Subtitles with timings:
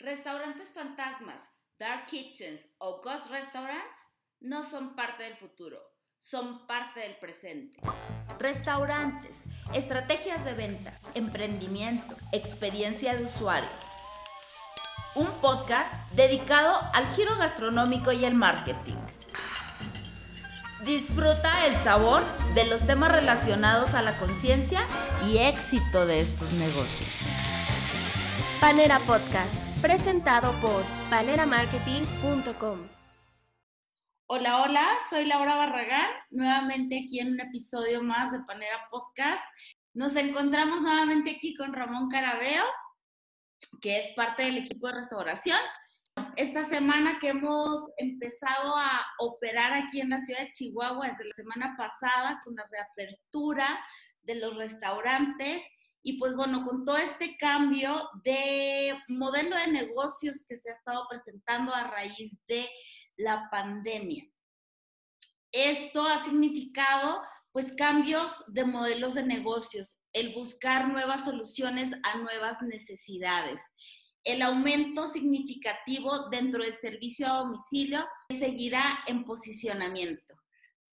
[0.00, 1.40] Restaurantes fantasmas,
[1.76, 3.98] dark kitchens o ghost restaurants
[4.38, 5.76] no son parte del futuro,
[6.20, 7.80] son parte del presente.
[8.38, 9.42] Restaurantes,
[9.74, 13.68] estrategias de venta, emprendimiento, experiencia de usuario.
[15.16, 18.94] Un podcast dedicado al giro gastronómico y el marketing.
[20.84, 22.22] Disfruta el sabor
[22.54, 24.86] de los temas relacionados a la conciencia
[25.26, 27.08] y éxito de estos negocios.
[28.60, 32.88] Panera Podcast, presentado por paneramarketing.com.
[34.26, 39.42] Hola, hola, soy Laura Barragán, nuevamente aquí en un episodio más de Panera Podcast.
[39.94, 42.64] Nos encontramos nuevamente aquí con Ramón Carabeo,
[43.80, 45.58] que es parte del equipo de restauración
[46.36, 51.34] esta semana que hemos empezado a operar aquí en la ciudad de Chihuahua, desde la
[51.34, 53.78] semana pasada, con la reapertura
[54.22, 55.62] de los restaurantes
[56.02, 61.06] y pues bueno, con todo este cambio de modelo de negocios que se ha estado
[61.08, 62.68] presentando a raíz de
[63.16, 64.24] la pandemia.
[65.52, 72.60] Esto ha significado pues cambios de modelos de negocios, el buscar nuevas soluciones a nuevas
[72.62, 73.60] necesidades
[74.28, 80.27] el aumento significativo dentro del servicio a domicilio seguirá en posicionamiento.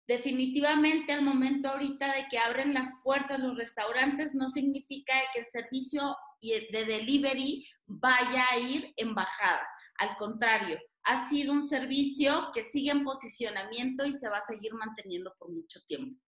[0.06, 5.48] Definitivamente al momento ahorita de que abren las puertas los restaurantes no significa que el
[5.48, 9.66] servicio de delivery vaya a ir en bajada.
[9.98, 14.74] Al contrario, ha sido un servicio que sigue en posicionamiento y se va a seguir
[14.74, 16.20] manteniendo por mucho tiempo.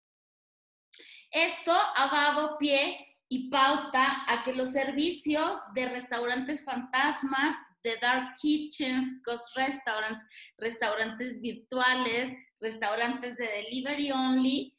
[1.31, 8.35] Esto ha dado pie y pauta a que los servicios de restaurantes fantasmas, de dark
[8.41, 10.23] kitchens, ghost restaurants,
[10.57, 14.77] restaurantes virtuales, restaurantes de delivery only,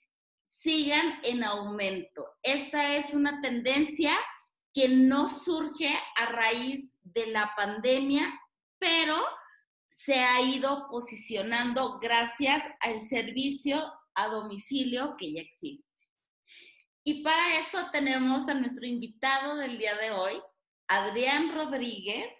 [0.57, 2.27] sigan en aumento.
[2.43, 4.13] Esta es una tendencia
[4.75, 8.27] que no surge a raíz de la pandemia,
[8.79, 9.17] pero
[9.97, 15.85] se ha ido posicionando gracias al servicio a domicilio que ya existe.
[17.05, 20.41] Y para eso tenemos a nuestro invitado del día de hoy,
[20.89, 22.31] Adrián Rodríguez,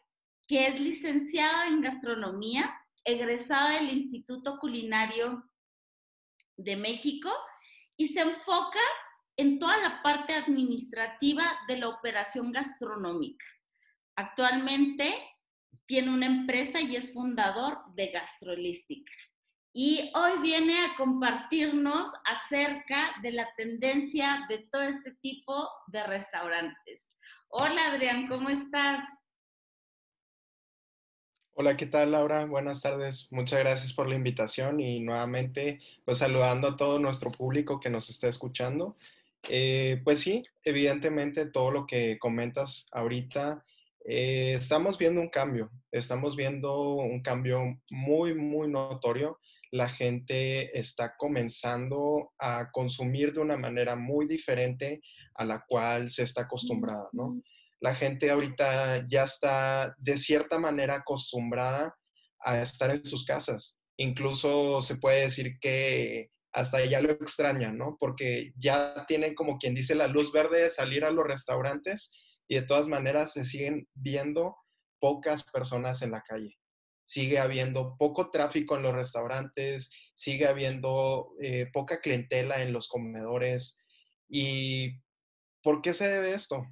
[0.47, 5.51] que es licenciado en gastronomía, egresado del Instituto Culinario
[6.57, 7.31] de México
[7.97, 8.81] y se enfoca
[9.37, 13.47] en toda la parte administrativa de la operación gastronómica.
[14.17, 15.15] Actualmente
[15.87, 19.13] tiene una empresa y es fundador de Gastrolística
[19.73, 27.09] y hoy viene a compartirnos acerca de la tendencia de todo este tipo de restaurantes.
[27.49, 29.01] Hola Adrián, ¿cómo estás?
[31.61, 32.45] Hola, ¿qué tal Laura?
[32.45, 33.27] Buenas tardes.
[33.33, 38.11] Muchas gracias por la invitación y nuevamente pues saludando a todo nuestro público que nos
[38.11, 38.97] está escuchando.
[39.49, 43.65] Eh, pues sí, evidentemente todo lo que comentas ahorita,
[44.05, 49.41] eh, estamos viendo un cambio, estamos viendo un cambio muy, muy notorio
[49.71, 55.03] la gente está comenzando a consumir de una manera muy diferente
[55.35, 57.43] a la cual se está acostumbrada, ¿no?
[57.81, 61.97] La gente ahorita ya está de cierta manera acostumbrada
[62.41, 63.79] a estar en sus casas.
[63.97, 67.97] Incluso se puede decir que hasta ya lo extrañan, ¿no?
[67.99, 72.11] Porque ya tienen como quien dice la luz verde de salir a los restaurantes
[72.49, 74.57] y de todas maneras se siguen viendo
[75.01, 76.59] pocas personas en la calle
[77.09, 83.83] sigue habiendo poco tráfico en los restaurantes, sigue habiendo eh, poca clientela en los comedores.
[84.29, 85.01] ¿Y
[85.63, 86.67] por qué se debe esto?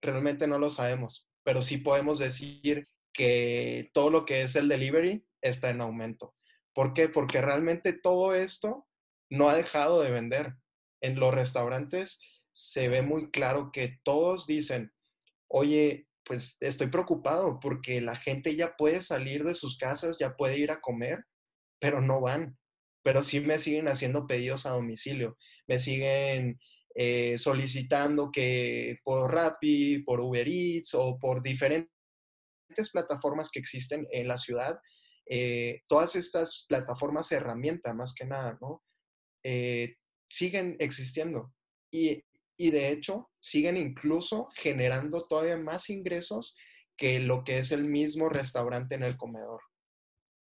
[0.00, 5.26] Realmente no lo sabemos, pero sí podemos decir que todo lo que es el delivery
[5.40, 6.34] está en aumento.
[6.72, 7.08] ¿Por qué?
[7.08, 8.86] Porque realmente todo esto
[9.30, 10.54] no ha dejado de vender.
[11.00, 12.20] En los restaurantes
[12.52, 14.92] se ve muy claro que todos dicen,
[15.48, 20.58] oye, pues estoy preocupado porque la gente ya puede salir de sus casas, ya puede
[20.58, 21.24] ir a comer,
[21.80, 22.58] pero no van.
[23.02, 26.60] Pero sí me siguen haciendo pedidos a domicilio, me siguen
[27.00, 31.88] eh, solicitando que por Rappi, por Uber Eats o por diferentes
[32.92, 34.80] plataformas que existen en la ciudad,
[35.26, 38.82] eh, todas estas plataformas, herramientas más que nada, ¿no?
[39.44, 39.96] Eh,
[40.28, 41.54] siguen existiendo.
[41.90, 42.24] Y
[42.58, 46.56] y de hecho siguen incluso generando todavía más ingresos
[46.96, 49.60] que lo que es el mismo restaurante en el comedor.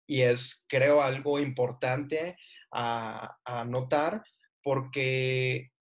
[0.06, 2.36] Y es, creo, algo importante
[2.70, 4.22] a, notar
[4.62, 5.71] porque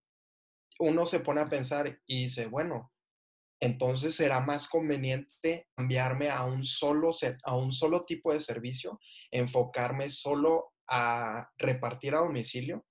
[0.81, 2.91] uno se pone a pensar y dice, bueno,
[3.59, 7.11] entonces será más conveniente cambiarme a un solo
[7.43, 8.99] a un solo tipo de servicio,
[9.29, 12.85] enfocarme solo a repartir a domicilio.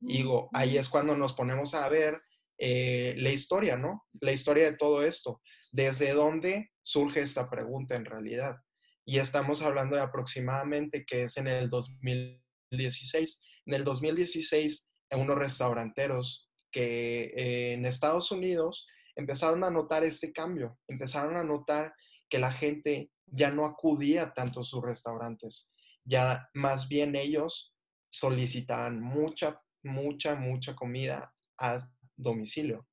[0.00, 2.20] digo, ahí es cuando nos ponemos a ver
[2.58, 4.06] eh, la historia, ¿no?
[4.20, 5.40] La historia de todo esto.
[5.70, 8.56] ¿Desde dónde surge esta pregunta en realidad?
[9.04, 13.40] Y estamos hablando de aproximadamente que es en el 2016.
[13.66, 18.86] En el 2016, en unos restauranteros que eh, en Estados Unidos
[19.16, 21.94] empezaron a notar este cambio, empezaron a notar
[22.28, 25.72] que la gente ya no acudía tanto a sus restaurantes,
[26.04, 27.74] ya más bien ellos
[28.10, 31.78] solicitaban mucha, mucha, mucha comida a
[32.16, 32.86] domicilio.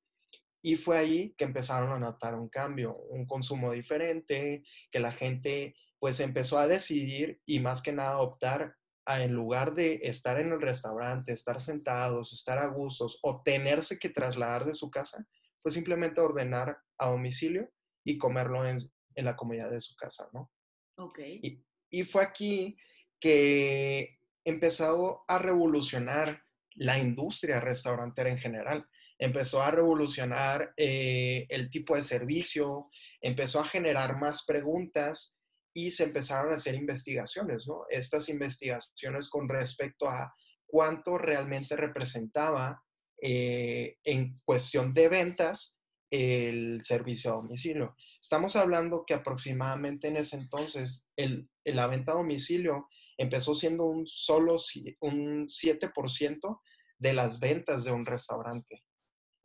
[0.62, 5.76] Y fue ahí que empezaron a notar un cambio, un consumo diferente, que la gente
[5.98, 10.60] pues empezó a decidir y más que nada optar en lugar de estar en el
[10.60, 15.24] restaurante, estar sentados, estar a gustos o tenerse que trasladar de su casa,
[15.62, 17.70] pues simplemente ordenar a domicilio
[18.04, 18.78] y comerlo en,
[19.14, 20.50] en la comodidad de su casa, ¿no?
[20.98, 21.18] Ok.
[21.20, 22.76] Y, y fue aquí
[23.20, 26.42] que empezó a revolucionar
[26.74, 28.86] la industria restaurantera en general.
[29.18, 35.35] Empezó a revolucionar eh, el tipo de servicio, empezó a generar más preguntas
[35.76, 37.84] y se empezaron a hacer investigaciones, ¿no?
[37.90, 40.34] Estas investigaciones con respecto a
[40.64, 42.82] cuánto realmente representaba
[43.20, 45.78] eh, en cuestión de ventas
[46.10, 47.94] el servicio a domicilio.
[48.22, 52.88] Estamos hablando que aproximadamente en ese entonces el, la venta a domicilio
[53.18, 54.56] empezó siendo un solo
[55.00, 56.60] un 7%
[56.98, 58.82] de las ventas de un restaurante.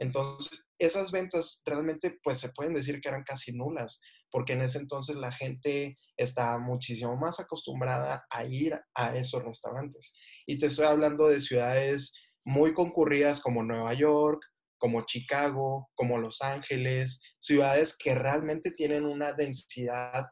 [0.02, 4.02] Entonces, esas ventas realmente pues se pueden decir que eran casi nulas,
[4.32, 10.12] porque en ese entonces la gente estaba muchísimo más acostumbrada a ir a esos restaurantes.
[10.48, 12.14] Y te estoy hablando de ciudades
[12.46, 14.42] muy concurridas como Nueva York,
[14.80, 20.26] como Chicago, como Los Ángeles, ciudades que realmente tienen una densidad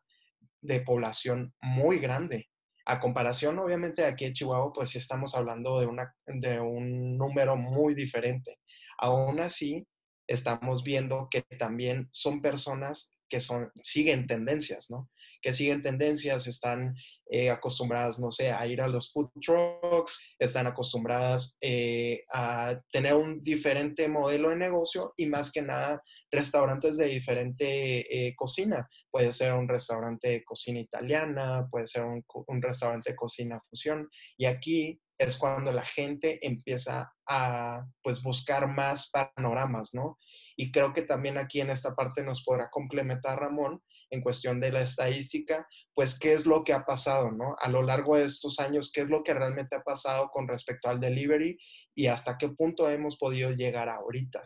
[0.62, 2.50] de población muy grande.
[2.88, 7.56] A comparación, obviamente, aquí en Chihuahua, pues sí estamos hablando de, una, de un número
[7.56, 8.58] muy diferente.
[9.00, 9.88] Aún así,
[10.28, 15.10] estamos viendo que también son personas que son, siguen tendencias, ¿no?
[15.42, 16.96] Que siguen tendencias, están
[17.30, 23.13] eh, acostumbradas, no sé, a ir a los food trucks, están acostumbradas eh, a tener
[23.13, 26.01] un diferente modelo de negocio y más que nada
[26.31, 28.86] restaurantes de diferente eh, cocina.
[29.12, 34.10] Puede ser un restaurante de cocina italiana, puede ser un, un restaurante de cocina fusión.
[34.38, 40.18] Y aquí es cuando la gente empieza a pues buscar más panoramas, ¿no?
[40.56, 44.71] Y creo que también aquí en esta parte nos podrá complementar Ramón en cuestión de
[44.71, 47.56] la estadística, pues qué es lo que ha pasado, ¿no?
[47.60, 50.89] A lo largo de estos años, qué es lo que realmente ha pasado con respecto
[50.89, 51.60] al delivery
[51.94, 54.42] y hasta qué punto hemos podido llegar ahorita.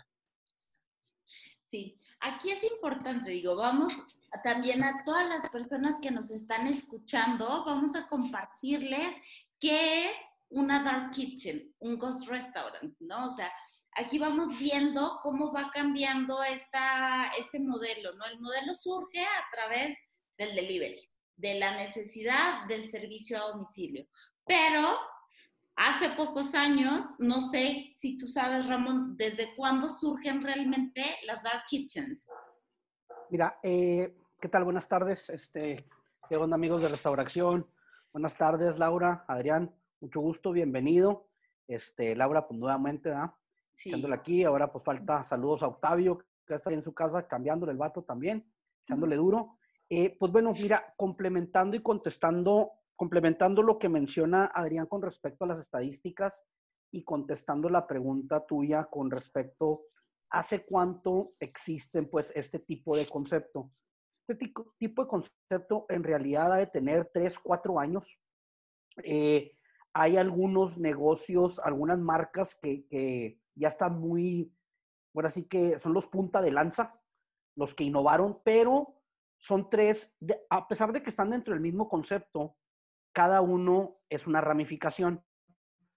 [1.69, 3.93] Sí, aquí es importante, digo, vamos
[4.43, 9.15] también a todas las personas que nos están escuchando, vamos a compartirles
[9.59, 10.15] qué es
[10.53, 13.27] una dark kitchen, un ghost restaurant, ¿no?
[13.27, 13.51] O sea,
[13.95, 18.25] aquí vamos viendo cómo va cambiando esta, este modelo, ¿no?
[18.25, 19.97] El modelo surge a través
[20.37, 24.05] del delivery, de la necesidad del servicio a domicilio.
[24.45, 24.97] Pero
[25.75, 31.63] hace pocos años, no sé si tú sabes, Ramón, desde cuándo surgen realmente las dark
[31.67, 32.27] kitchens.
[33.29, 34.63] Mira, eh, ¿qué tal?
[34.63, 35.29] Buenas tardes.
[35.29, 35.87] Este,
[36.29, 37.67] ¿Qué onda, amigos de restauración?
[38.11, 39.73] Buenas tardes, Laura, Adrián.
[40.03, 41.29] Mucho gusto, bienvenido.
[41.65, 43.31] Este, Laura, pues nuevamente, ¿verdad?
[43.77, 43.93] Sí.
[44.11, 48.03] aquí, ahora pues falta saludos a Octavio, que está en su casa cambiándole el vato
[48.03, 48.45] también,
[48.85, 49.59] echándole duro.
[49.89, 55.47] Eh, pues bueno, mira, complementando y contestando, complementando lo que menciona Adrián con respecto a
[55.47, 56.43] las estadísticas
[56.91, 59.85] y contestando la pregunta tuya con respecto
[60.31, 63.71] hace cuánto existen pues este tipo de concepto.
[64.27, 68.19] Este tipo de concepto en realidad ha de tener tres, cuatro años.
[69.01, 69.53] Eh,
[69.93, 74.51] hay algunos negocios, algunas marcas que, que ya están muy,
[75.13, 76.99] bueno, así que son los punta de lanza,
[77.55, 78.99] los que innovaron, pero
[79.37, 80.11] son tres,
[80.49, 82.57] a pesar de que están dentro del mismo concepto,
[83.13, 85.23] cada uno es una ramificación.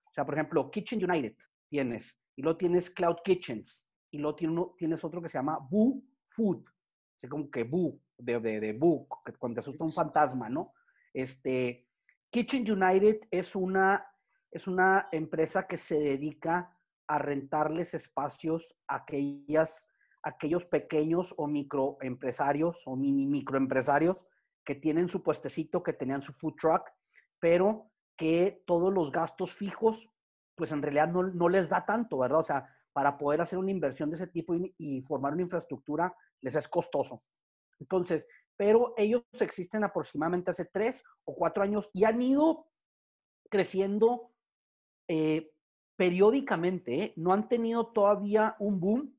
[0.05, 1.37] O sea, por ejemplo, Kitchen United
[1.69, 6.65] tienes, y luego tienes Cloud Kitchens, y luego tienes otro que se llama Boo Food,
[7.17, 9.07] así como que Boo, de, de, de Boo,
[9.39, 10.75] cuando te asusta un fantasma, ¿no?
[11.15, 11.86] Este,
[12.31, 14.07] Kitchen United es una,
[14.51, 19.87] es una empresa que se dedica a rentarles espacios a aquellas,
[20.23, 24.27] aquellos pequeños o microempresarios o mini microempresarios
[24.65, 26.91] que tienen su puestecito, que tenían su food truck,
[27.39, 30.11] pero que todos los gastos fijos,
[30.57, 32.41] pues en realidad no, no les da tanto, ¿verdad?
[32.41, 36.13] O sea, para poder hacer una inversión de ese tipo y, y formar una infraestructura,
[36.41, 37.23] les es costoso.
[37.79, 38.27] Entonces,
[38.57, 42.67] pero ellos existen aproximadamente hace tres o cuatro años y han ido
[43.51, 44.33] creciendo
[45.09, 45.53] eh,
[45.97, 47.13] periódicamente, ¿eh?
[47.17, 49.17] no han tenido todavía un boom,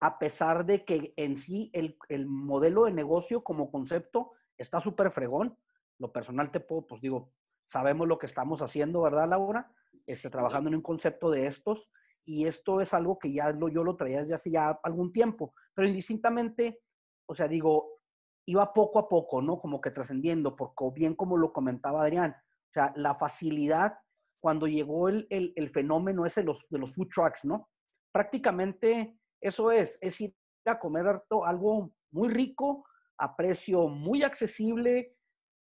[0.00, 5.10] a pesar de que en sí el, el modelo de negocio como concepto está súper
[5.10, 5.56] fregón.
[5.98, 7.32] Lo personal te puedo, pues digo,
[7.66, 9.72] sabemos lo que estamos haciendo, ¿verdad, Laura?
[10.06, 11.90] Este, trabajando en un concepto de estos.
[12.24, 15.54] Y esto es algo que ya lo, yo lo traía desde hace ya algún tiempo.
[15.74, 16.80] Pero indistintamente,
[17.26, 17.99] o sea, digo,
[18.46, 19.58] iba poco a poco, ¿no?
[19.58, 23.98] Como que trascendiendo, porque bien como lo comentaba Adrián, o sea, la facilidad
[24.40, 27.68] cuando llegó el, el, el fenómeno ese de los, de los food trucks, ¿no?
[28.12, 32.84] Prácticamente eso es, es ir a comer algo muy rico,
[33.18, 35.16] a precio muy accesible,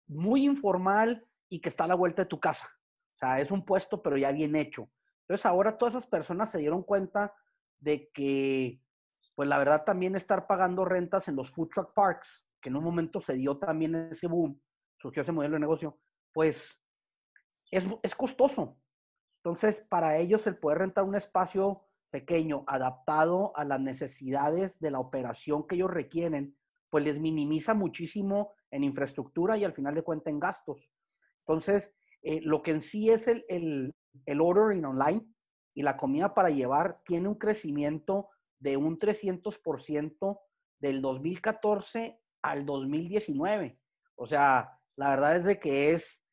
[0.08, 2.68] muy informal y que está a la vuelta de tu casa.
[3.16, 4.90] O sea, es un puesto, pero ya bien hecho.
[5.22, 7.34] Entonces ahora todas esas personas se dieron cuenta
[7.80, 8.82] de que,
[9.36, 12.84] pues la verdad también estar pagando rentas en los food truck parks, que en un
[12.84, 14.62] momento se dio también ese boom,
[14.98, 16.00] surgió ese modelo de negocio,
[16.34, 16.80] pues
[17.72, 18.78] es, es costoso.
[19.44, 25.00] Entonces, para ellos el poder rentar un espacio pequeño, adaptado a las necesidades de la
[25.00, 26.58] operación que ellos requieren,
[26.90, 30.92] pues les minimiza muchísimo en infraestructura y al final de cuentas en gastos.
[31.46, 35.26] Entonces, eh, lo que en sí es el, el, el ordering online
[35.74, 40.40] y la comida para llevar tiene un crecimiento de un 300%
[40.80, 43.80] del 2014 al 2019.
[44.16, 46.24] O sea, la verdad es de que es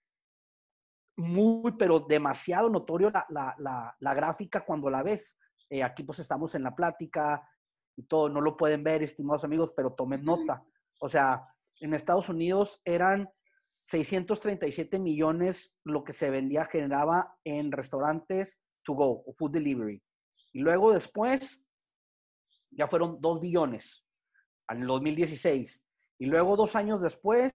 [1.17, 5.39] muy, pero demasiado notorio la, la, la, la gráfica cuando la ves.
[5.71, 7.49] Eh, aquí pues estamos en la plática
[7.97, 10.63] y todo, no lo pueden ver, estimados amigos, pero tomen nota.
[11.01, 11.43] O sea,
[11.81, 13.29] en Estados Unidos eran
[13.87, 20.03] 637 millones lo que se vendía, generaba en restaurantes to go o food delivery.
[20.53, 21.61] Y luego después
[22.71, 24.05] ya fueron 2 billones
[24.69, 25.86] en el 2016.
[26.19, 27.53] Y luego dos años después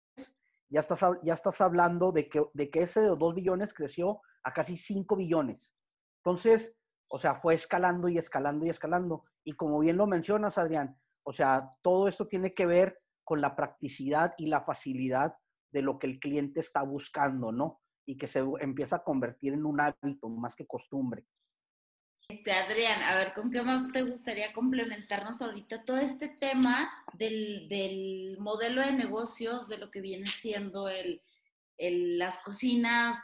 [0.70, 4.54] ya estás, ya estás hablando de que, de que ese de 2 billones creció a
[4.54, 5.76] casi 5 billones.
[6.24, 6.74] Entonces,
[7.10, 9.26] o sea, fue escalando y escalando y escalando.
[9.44, 13.56] Y como bien lo mencionas, Adrián, o sea, todo esto tiene que ver con la
[13.56, 15.36] practicidad y la facilidad
[15.72, 17.82] de lo que el cliente está buscando, ¿no?
[18.06, 21.26] Y que se empieza a convertir en un hábito más que costumbre.
[22.50, 28.38] Adrián, a ver, ¿con qué más te gustaría complementarnos ahorita todo este tema del, del
[28.40, 31.22] modelo de negocios, de lo que viene siendo el,
[31.78, 33.22] el, las cocinas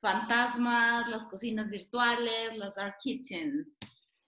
[0.00, 3.68] fantasmas, las cocinas virtuales, las dark kitchens?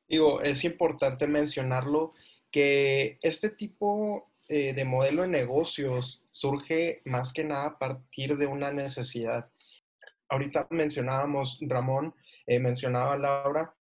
[0.07, 2.15] Digo, es importante mencionarlo
[2.51, 8.47] que este tipo eh, de modelo de negocios surge más que nada a partir de
[8.47, 9.51] una necesidad.
[10.29, 12.15] Ahorita mencionábamos, Ramón,
[12.47, 13.75] eh, mencionaba Laura,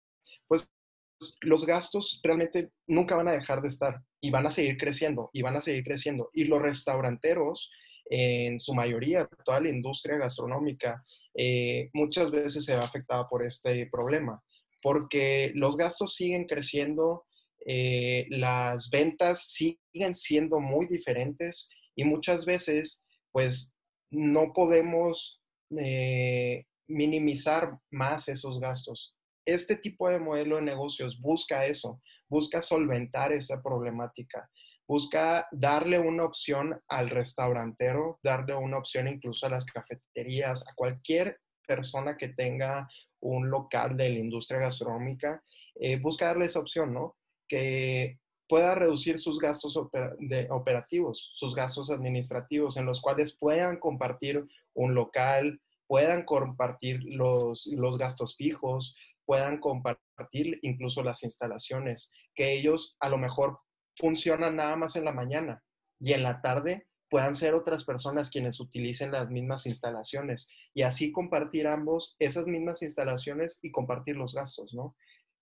[1.41, 5.43] los gastos realmente nunca van a dejar de estar y van a seguir creciendo y
[5.43, 6.31] van a seguir creciendo.
[6.33, 7.71] Y los restauranteros,
[8.11, 13.87] en su mayoría, toda la industria gastronómica, eh, muchas veces se ve afectada por este
[13.87, 14.43] problema,
[14.83, 17.25] porque los gastos siguen creciendo,
[17.67, 23.75] eh, las ventas siguen siendo muy diferentes y muchas veces pues
[24.11, 25.41] no podemos
[25.77, 29.18] eh, minimizar más esos gastos.
[29.49, 34.51] Este tipo de modelo de negocios busca eso, busca solventar esa problemática,
[34.87, 41.41] busca darle una opción al restaurantero, darle una opción incluso a las cafeterías, a cualquier
[41.67, 42.87] persona que tenga
[43.21, 45.43] un local de la industria gastronómica,
[45.77, 47.17] eh, busca darle esa opción, ¿no?
[47.49, 48.19] que
[48.51, 55.59] pueda reducir sus gastos operativos, sus gastos administrativos, en los cuales puedan compartir un local,
[55.87, 58.95] puedan compartir los, los gastos fijos,
[59.29, 63.59] puedan compartir incluso las instalaciones, que ellos a lo mejor
[63.95, 65.63] funcionan nada más en la mañana
[66.01, 71.13] y en la tarde puedan ser otras personas quienes utilicen las mismas instalaciones y así
[71.13, 74.97] compartir ambos esas mismas instalaciones y compartir los gastos, ¿no?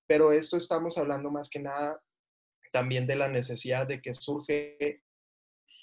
[0.09, 2.03] Pero esto estamos hablando más que nada
[2.73, 5.05] también de la necesidad de que surge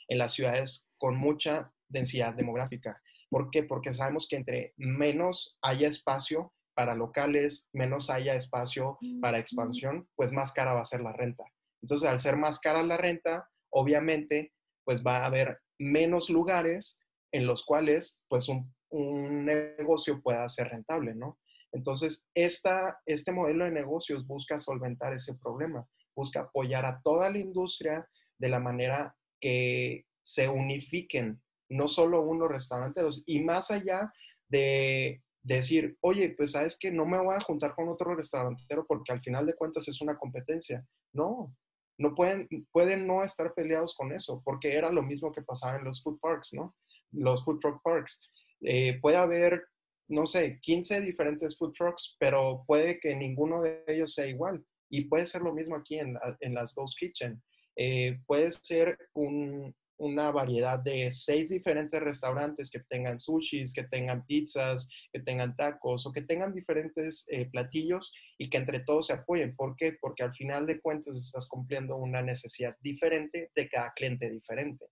[0.10, 3.02] en las ciudades con mucha densidad demográfica.
[3.30, 3.64] ¿Por qué?
[3.64, 10.32] Porque sabemos que entre menos haya espacio para locales, menos haya espacio para expansión, pues
[10.32, 11.44] más cara va a ser la renta.
[11.82, 14.54] Entonces, al ser más cara la renta, obviamente,
[14.86, 17.00] pues va a haber menos lugares
[17.32, 21.40] en los cuales, pues, un, un negocio pueda ser rentable, ¿no?
[21.74, 27.40] Entonces, esta, este modelo de negocios busca solventar ese problema, busca apoyar a toda la
[27.40, 34.14] industria de la manera que se unifiquen, no solo unos restauranteros, y más allá
[34.48, 39.12] de decir, oye, pues sabes que no me voy a juntar con otro restaurantero porque
[39.12, 40.86] al final de cuentas es una competencia.
[41.14, 41.56] No,
[41.98, 45.84] no pueden, pueden no estar peleados con eso, porque era lo mismo que pasaba en
[45.84, 46.76] los food parks, ¿no?
[47.12, 48.30] Los food truck parks.
[48.62, 49.64] Eh, puede haber
[50.10, 54.64] no sé, 15 diferentes food trucks, pero puede que ninguno de ellos sea igual.
[54.90, 57.42] Y puede ser lo mismo aquí en, en las Ghost Kitchen.
[57.76, 64.26] Eh, puede ser un, una variedad de seis diferentes restaurantes que tengan sushis, que tengan
[64.26, 69.14] pizzas, que tengan tacos o que tengan diferentes eh, platillos y que entre todos se
[69.14, 69.56] apoyen.
[69.56, 69.98] ¿Por qué?
[70.02, 74.86] Porque al final de cuentas estás cumpliendo una necesidad diferente de cada cliente diferente.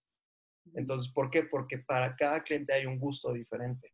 [0.75, 1.43] Entonces, ¿por qué?
[1.43, 3.93] Porque para cada cliente hay un gusto diferente.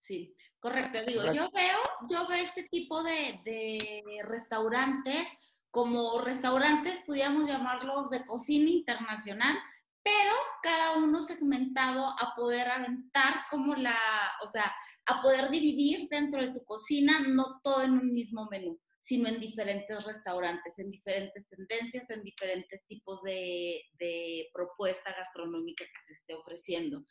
[0.00, 1.04] Sí, correcto.
[1.06, 1.78] Digo, yo veo,
[2.10, 5.26] yo veo este tipo de, de restaurantes
[5.74, 9.56] como restaurantes, pudiéramos llamarlos de cocina internacional,
[10.04, 13.98] pero cada uno segmentado a poder aventar como la,
[14.42, 14.70] o sea,
[15.06, 19.40] a poder dividir dentro de tu cocina, no todo en un mismo menú, sino en
[19.40, 26.34] diferentes restaurantes, en diferentes tendencias, en diferentes tipos de, de propuesta gastronómica que se esté
[26.34, 27.02] ofreciendo.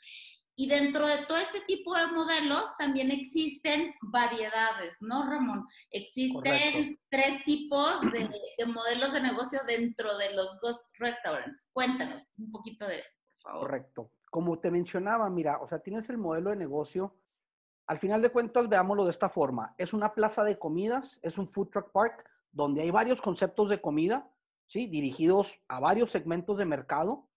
[0.55, 5.65] Y dentro de todo este tipo de modelos también existen variedades, ¿no, Ramón?
[5.89, 8.29] Existen tres tipos de,
[8.67, 11.69] modelos de negocio dentro de los Ghost Restaurants.
[11.73, 13.59] Cuéntanos un poquito de eso, por favor.
[13.61, 14.11] Correcto.
[14.29, 17.15] Como te mencionaba, mira, o sea, tienes el modelo de negocio.
[17.87, 19.73] Al final de cuentas, veámoslo de esta forma.
[19.77, 23.81] Es una plaza de comidas, es un food truck park donde hay varios conceptos de
[23.81, 24.29] comida,
[24.67, 24.85] ¿sí?
[24.85, 27.27] Dirigidos a varios segmentos de mercado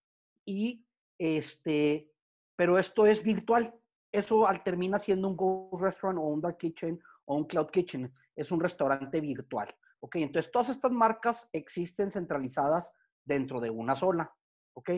[0.45, 0.85] y
[1.19, 2.13] este
[2.57, 3.75] pero esto es virtual.
[4.11, 8.13] Eso al termina siendo un Ghost Restaurant o un Dark Kitchen o un Cloud Kitchen.
[8.35, 9.75] Es un restaurante virtual.
[10.01, 10.17] ¿Ok?
[10.17, 12.93] Entonces, todas estas marcas existen centralizadas
[13.25, 14.35] dentro de una sola.
[14.75, 14.91] ¿Ok?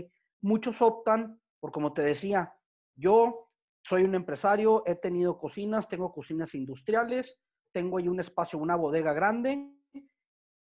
[0.42, 2.54] Muchos optan por, como te decía,
[2.94, 3.50] yo
[3.82, 7.38] soy un empresario, he tenido cocinas, tengo cocinas industriales,
[7.72, 9.72] tengo ahí un espacio, una bodega grande.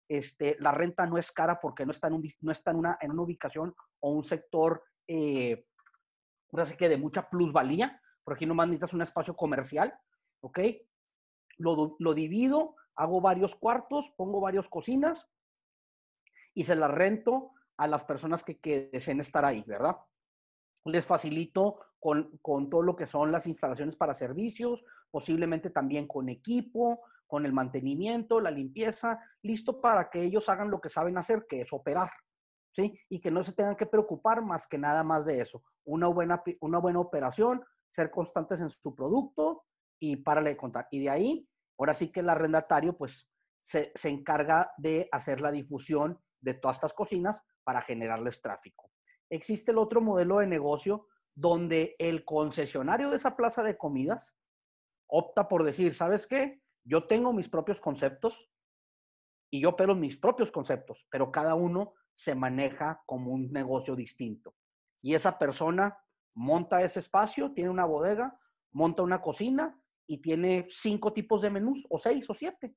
[0.08, 3.12] Este, la renta no es cara porque no está en, no está en, una, en
[3.12, 5.66] una ubicación o un sector eh,
[6.62, 9.94] así que de mucha plusvalía, por aquí nomás necesitas un espacio comercial,
[10.40, 10.60] ¿ok?
[11.58, 15.26] Lo, lo divido, hago varios cuartos, pongo varias cocinas
[16.54, 19.96] y se las rento a las personas que, que deseen estar ahí, ¿verdad?
[20.84, 26.28] Les facilito con, con, todo lo que son las instalaciones para servicios, posiblemente también con
[26.28, 31.46] equipo, con el mantenimiento, la limpieza, listo para que ellos hagan lo que saben hacer,
[31.48, 32.10] que es operar,
[32.74, 32.98] ¿sí?
[33.08, 35.62] Y que no se tengan que preocupar más que nada más de eso.
[35.84, 39.64] Una buena, una buena operación, ser constantes en su producto
[40.00, 40.88] y párale de contar.
[40.90, 43.28] Y de ahí, ahora sí que el arrendatario, pues,
[43.62, 48.90] se, se encarga de hacer la difusión de todas estas cocinas para generarles tráfico.
[49.30, 54.36] Existe el otro modelo de negocio donde el concesionario de esa plaza de comidas
[55.06, 56.60] opta por decir, ¿sabes qué?
[56.84, 58.50] Yo tengo mis propios conceptos
[59.54, 64.56] y yo opero mis propios conceptos, pero cada uno se maneja como un negocio distinto.
[65.00, 65.96] Y esa persona
[66.34, 68.32] monta ese espacio, tiene una bodega,
[68.72, 72.74] monta una cocina y tiene cinco tipos de menús, o seis o siete.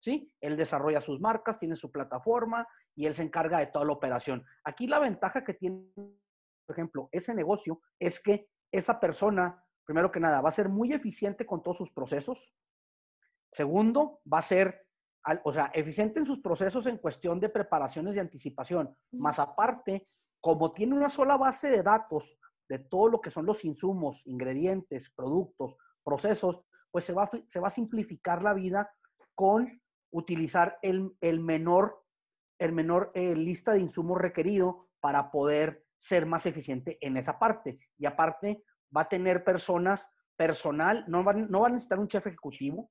[0.00, 0.28] ¿Sí?
[0.40, 4.44] Él desarrolla sus marcas, tiene su plataforma y él se encarga de toda la operación.
[4.64, 10.18] Aquí la ventaja que tiene, por ejemplo, ese negocio es que esa persona, primero que
[10.18, 12.52] nada, va a ser muy eficiente con todos sus procesos.
[13.52, 14.85] Segundo, va a ser
[15.44, 20.08] o sea, eficiente en sus procesos en cuestión de preparaciones y anticipación, más aparte,
[20.40, 25.10] como tiene una sola base de datos de todo lo que son los insumos, ingredientes,
[25.10, 26.60] productos, procesos,
[26.90, 28.90] pues se va, se va a simplificar la vida
[29.34, 29.80] con
[30.12, 32.02] utilizar el, menor,
[32.58, 37.78] el menor eh, lista de insumos requerido para poder ser más eficiente en esa parte.
[37.98, 38.62] Y aparte,
[38.96, 42.90] va a tener personas, personal, no no va a necesitar un chef ejecutivo,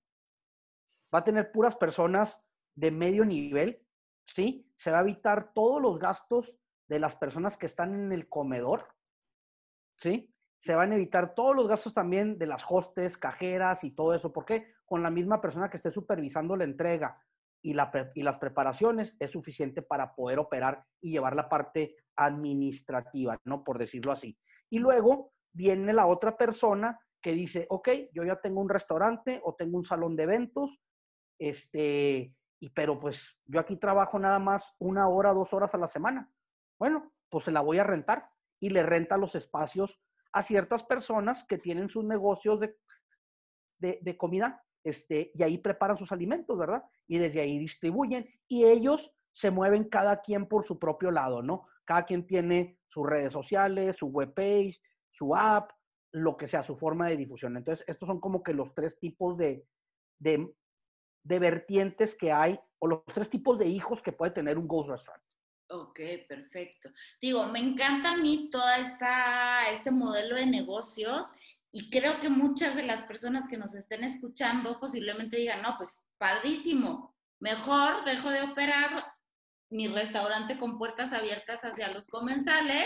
[1.16, 2.40] va a tener puras personas
[2.76, 3.82] de medio nivel,
[4.28, 4.70] ¿sí?
[4.76, 8.88] Se va a evitar todos los gastos de las personas que están en el comedor,
[9.98, 10.32] ¿sí?
[10.60, 14.34] Se van a evitar todos los gastos también de las hostes, cajeras y todo eso.
[14.34, 14.74] ¿Por qué?
[14.86, 17.22] Con la misma persona que esté supervisando la entrega
[17.62, 23.64] y las preparaciones es suficiente para poder operar y llevar la parte administrativa, ¿no?
[23.64, 24.38] Por decirlo así.
[24.70, 29.56] Y luego viene la otra persona que dice, ok, yo ya tengo un restaurante o
[29.56, 30.80] tengo un salón de eventos,
[31.40, 35.88] este, y pero pues yo aquí trabajo nada más una hora, dos horas a la
[35.88, 36.32] semana.
[36.80, 38.24] Bueno, pues se la voy a rentar
[38.60, 40.00] y le renta los espacios
[40.34, 42.76] a ciertas personas que tienen sus negocios de,
[43.80, 46.84] de, comida, este, y ahí preparan sus alimentos, ¿verdad?
[47.08, 51.68] Y desde ahí distribuyen y ellos se mueven cada quien por su propio lado, ¿no?
[51.84, 55.72] Cada quien tiene sus redes sociales, su webpage, su app,
[56.12, 57.58] lo que sea, su forma de difusión.
[57.58, 59.66] Entonces, estos son como que los tres tipos de,
[60.20, 60.54] de
[61.26, 64.90] de vertientes que hay o los tres tipos de hijos que puede tener un Ghost
[64.90, 65.24] Restaurant.
[65.70, 66.92] Ok, perfecto.
[67.20, 71.28] Digo, me encanta a mí esta, este modelo de negocios
[71.72, 76.08] y creo que muchas de las personas que nos estén escuchando posiblemente digan, no, pues
[76.20, 79.12] padrísimo, mejor dejo de operar
[79.72, 82.86] mi restaurante con puertas abiertas hacia los comensales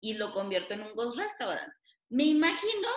[0.00, 1.72] y lo convierto en un ghost restaurant.
[2.10, 2.88] Me imagino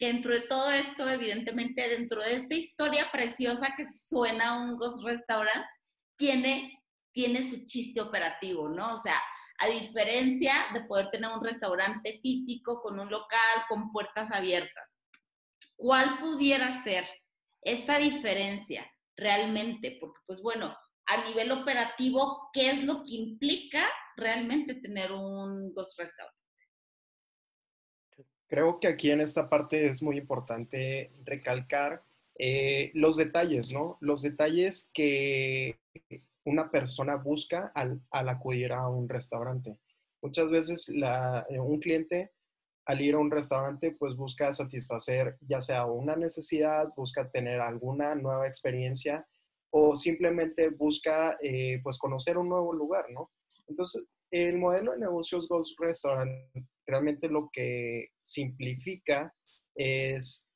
[0.00, 5.04] que dentro de todo esto, evidentemente, dentro de esta historia preciosa que suena un ghost
[5.04, 5.66] restaurant,
[6.16, 6.82] tiene,
[7.12, 8.94] tiene su chiste operativo, ¿no?
[8.94, 9.20] O sea,
[9.58, 14.96] a diferencia de poder tener un restaurante físico con un local con puertas abiertas.
[15.76, 17.06] ¿Cuál pudiera ser
[17.60, 19.98] esta diferencia realmente?
[20.00, 20.74] Porque, pues bueno,
[21.08, 23.86] a nivel operativo, ¿qué es lo que implica
[24.16, 26.34] realmente tener un ghost restaurant?
[28.50, 32.02] Creo que aquí en esta parte es muy importante recalcar
[32.36, 33.96] eh, los detalles, ¿no?
[34.00, 35.78] Los detalles que
[36.44, 39.78] una persona busca al, acudir a un restaurante.
[40.20, 42.32] Muchas veces eh, un cliente
[42.86, 48.16] al ir a un restaurante pues busca satisfacer ya sea una necesidad, busca tener alguna
[48.16, 49.24] nueva experiencia
[49.70, 53.30] o simplemente busca eh, pues conocer un nuevo lugar, ¿no?
[53.68, 56.32] Entonces, el modelo de negocios Ghost Restaurant
[56.90, 59.32] realmente lo que simplifica
[59.74, 60.46] es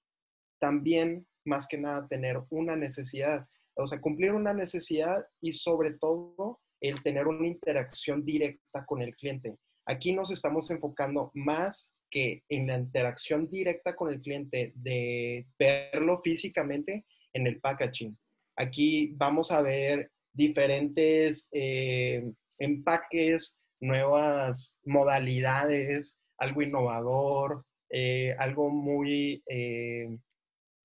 [0.60, 3.46] también, más que nada, tener una necesidad.
[3.76, 9.14] O sea, cumplir una necesidad y sobre todo el tener una interacción directa con el
[9.16, 9.56] cliente.
[9.86, 16.20] Aquí nos estamos enfocando más que en la interacción directa con el cliente de verlo
[16.22, 18.16] físicamente en el packaging.
[18.56, 22.24] Aquí vamos a ver diferentes eh,
[22.58, 30.08] empaques, nuevas modalidades, algo innovador, eh, algo muy, eh,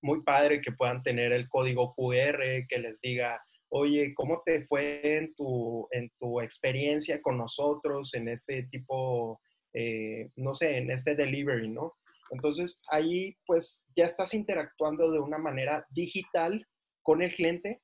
[0.02, 5.16] muy padre que puedan tener el código QR que les diga, oye, ¿cómo te fue
[5.16, 9.40] en tu, en tu experiencia con nosotros en este tipo,
[9.72, 11.94] eh, no sé, en este delivery, ¿no?
[12.30, 16.64] Entonces ahí pues ya estás interactuando de una manera digital
[17.02, 17.80] con el cliente,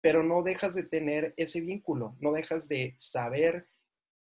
[0.00, 3.66] pero no dejas de tener ese vínculo, no dejas de saber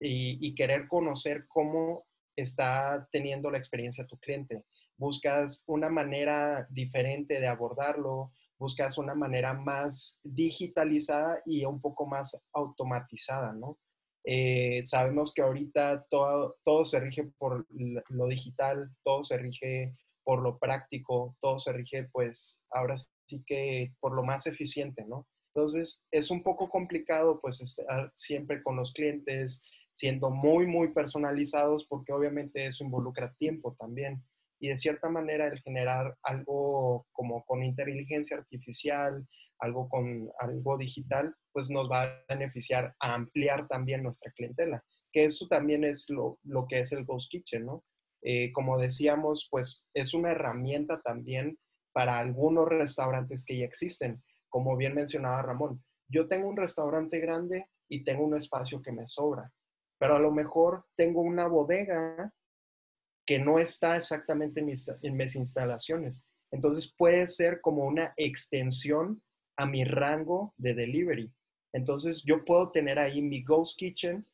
[0.01, 4.63] y, y querer conocer cómo está teniendo la experiencia tu cliente.
[4.97, 12.39] Buscas una manera diferente de abordarlo, buscas una manera más digitalizada y un poco más
[12.53, 13.77] automatizada, ¿no?
[14.25, 20.41] Eh, sabemos que ahorita todo, todo se rige por lo digital, todo se rige por
[20.41, 25.27] lo práctico, todo se rige pues ahora sí que por lo más eficiente, ¿no?
[25.53, 29.61] Entonces es un poco complicado pues estar siempre con los clientes,
[29.93, 34.23] siendo muy, muy personalizados porque obviamente eso involucra tiempo también.
[34.59, 39.27] Y de cierta manera el generar algo como con inteligencia artificial,
[39.59, 45.25] algo con algo digital, pues nos va a beneficiar a ampliar también nuestra clientela, que
[45.25, 47.83] eso también es lo, lo que es el Ghost Kitchen, ¿no?
[48.23, 51.57] Eh, como decíamos, pues es una herramienta también
[51.91, 54.23] para algunos restaurantes que ya existen.
[54.49, 59.07] Como bien mencionaba Ramón, yo tengo un restaurante grande y tengo un espacio que me
[59.07, 59.51] sobra
[59.97, 62.31] pero a lo mejor tengo una bodega
[63.25, 66.25] que no está exactamente en mis, instalaciones.
[66.51, 69.21] Entonces puede ser como una extensión
[69.57, 71.31] a mi rango de delivery.
[71.73, 74.27] Entonces yo puedo tener ahí mi Ghost Kitchen,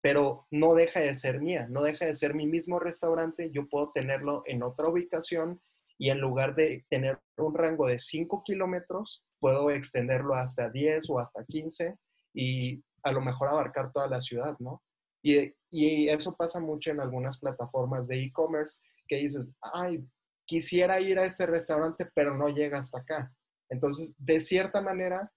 [0.00, 3.90] pero no deja de ser mía, no deja de ser mi mismo restaurante, yo puedo
[3.90, 5.60] tenerlo en otra ubicación
[5.98, 11.18] y en lugar de tener un rango de 5 kilómetros, puedo extenderlo hasta 10 o
[11.18, 11.96] hasta 15
[12.34, 14.82] y a lo mejor abarcar toda la ciudad, ¿no?
[15.22, 20.04] Y, y eso pasa mucho en algunas plataformas de e-commerce que dices, ay,
[20.46, 23.32] quisiera ir a ese restaurante, pero no llega hasta acá.
[23.68, 25.30] Entonces, de cierta manera,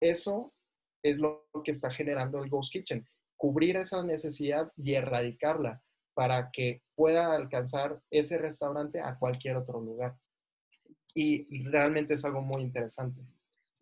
[0.00, 0.54] eso
[1.02, 5.82] es lo que está generando el Ghost Kitchen, cubrir esa necesidad y erradicarla
[6.14, 10.16] para que pueda alcanzar ese restaurante a cualquier otro lugar.
[11.14, 13.20] Y realmente es algo muy interesante.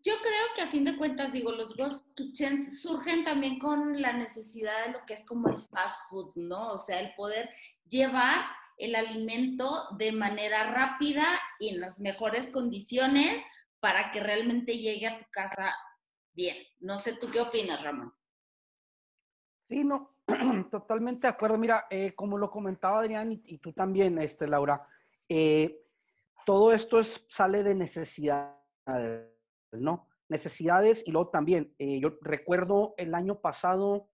[0.04, 4.12] Yo creo que a fin de cuentas, digo, los ghost kitchens surgen también con la
[4.12, 6.72] necesidad de lo que es como el fast food, ¿no?
[6.72, 7.50] O sea, el poder
[7.88, 8.44] llevar
[8.78, 11.26] el alimento de manera rápida
[11.58, 13.42] y en las mejores condiciones
[13.80, 15.74] para que realmente llegue a tu casa
[16.32, 16.56] bien.
[16.80, 18.14] No sé tú qué opinas, Ramón.
[19.68, 20.16] Sí, no,
[20.70, 21.58] totalmente de acuerdo.
[21.58, 24.86] Mira, eh, como lo comentaba Adrián y, tú también, este, Laura,
[25.28, 25.84] eh,
[26.44, 28.56] todo esto es, sale de necesidad
[29.72, 30.08] ¿no?
[30.32, 34.08] Necesidades y luego también, eh, yo recuerdo el año pasado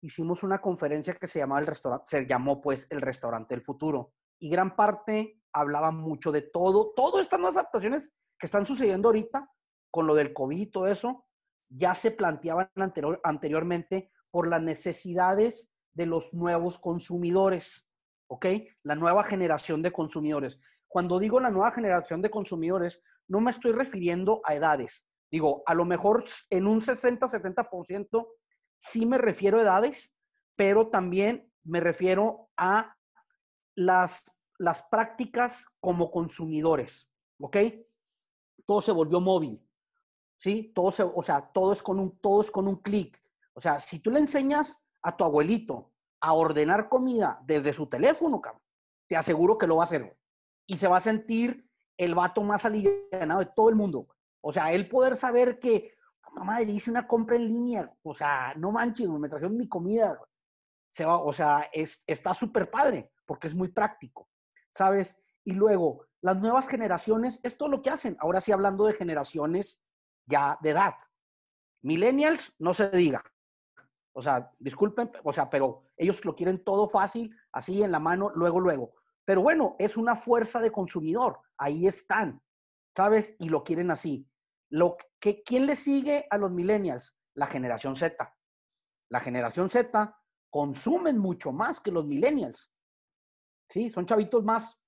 [0.00, 4.14] hicimos una conferencia que se llamaba el restaurante, se llamó pues el restaurante del futuro
[4.38, 9.50] y gran parte hablaba mucho de todo, todas estas nuevas adaptaciones que están sucediendo ahorita
[9.90, 11.26] con lo del COVID y todo eso,
[11.68, 17.86] ya se planteaban anterior, anteriormente por las necesidades de los nuevos consumidores,
[18.28, 18.46] ¿ok?
[18.84, 20.58] La nueva generación de consumidores.
[20.88, 25.74] Cuando digo la nueva generación de consumidores, no me estoy refiriendo a edades, Digo, a
[25.74, 28.28] lo mejor en un 60-70%
[28.78, 30.12] sí me refiero a edades,
[30.56, 32.96] pero también me refiero a
[33.76, 34.24] las,
[34.58, 37.56] las prácticas como consumidores, ¿ok?
[38.66, 39.66] Todo se volvió móvil,
[40.38, 40.72] ¿sí?
[40.74, 43.22] Todo se, o sea, todo es con un, un clic.
[43.54, 48.40] O sea, si tú le enseñas a tu abuelito a ordenar comida desde su teléfono,
[48.40, 48.62] cabrón,
[49.08, 50.16] te aseguro que lo va a hacer,
[50.66, 54.08] Y se va a sentir el vato más aliviado de todo el mundo.
[54.40, 55.94] O sea, él poder saber que,
[56.32, 60.18] mamá, le hice una compra en línea, o sea, no manches, me trajeron mi comida.
[60.88, 64.28] Se va, o sea, es, está súper padre porque es muy práctico,
[64.74, 65.16] ¿sabes?
[65.44, 68.16] Y luego, las nuevas generaciones, esto es lo que hacen.
[68.20, 69.80] Ahora sí, hablando de generaciones
[70.26, 70.94] ya de edad.
[71.82, 73.22] Millennials, no se diga.
[74.12, 78.30] O sea, disculpen, o sea, pero ellos lo quieren todo fácil, así en la mano,
[78.34, 78.92] luego, luego.
[79.24, 81.40] Pero bueno, es una fuerza de consumidor.
[81.56, 82.42] Ahí están,
[82.96, 83.36] ¿sabes?
[83.38, 84.26] Y lo quieren así.
[84.70, 87.16] Lo que, ¿Quién le sigue a los millennials?
[87.34, 88.36] La generación Z.
[89.08, 90.16] La generación Z
[90.48, 92.72] consumen mucho más que los millennials.
[93.68, 93.90] ¿Sí?
[93.90, 94.78] Son chavitos más.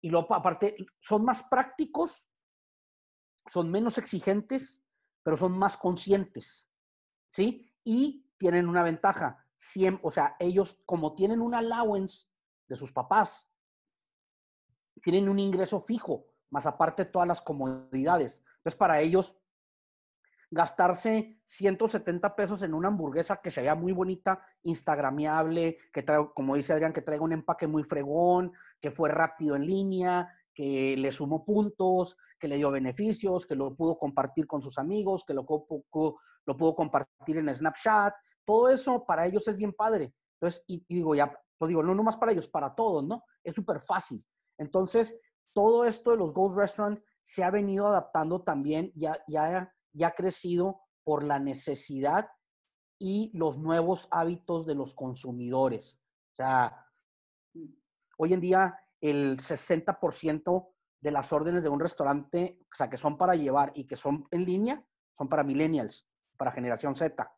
[0.00, 2.28] Y luego, aparte, son más prácticos,
[3.46, 4.84] son menos exigentes,
[5.22, 6.68] pero son más conscientes.
[7.30, 7.72] ¿Sí?
[7.84, 9.44] Y tienen una ventaja.
[9.56, 12.26] Siempre, o sea, ellos, como tienen un allowance
[12.68, 13.50] de sus papás,
[15.02, 18.44] tienen un ingreso fijo, más aparte todas las comodidades.
[18.58, 19.38] Entonces, para ellos,
[20.50, 26.54] gastarse 170 pesos en una hamburguesa que se vea muy bonita, instagramiable, que trae, como
[26.54, 31.12] dice Adrián, que traiga un empaque muy fregón, que fue rápido en línea, que le
[31.12, 35.44] sumó puntos, que le dio beneficios, que lo pudo compartir con sus amigos, que lo,
[35.44, 38.14] pudo compartir en Snapchat.
[38.44, 40.14] Todo eso para ellos es bien padre.
[40.40, 43.24] Entonces, y, digo, ya, pues digo, no nomás para ellos, para todos, ¿no?
[43.42, 44.24] Es súper fácil.
[44.56, 45.18] Entonces,
[45.52, 50.14] todo esto de los Ghost Restaurant se ha venido adaptando también, ya, ya, ya ha
[50.14, 52.30] crecido por la necesidad
[52.98, 56.00] y los nuevos hábitos de los consumidores.
[56.32, 56.86] O sea,
[58.16, 63.18] hoy en día el 60% de las órdenes de un restaurante, o sea, que son
[63.18, 67.30] para llevar y que son en línea, son para millennials, para generación Z.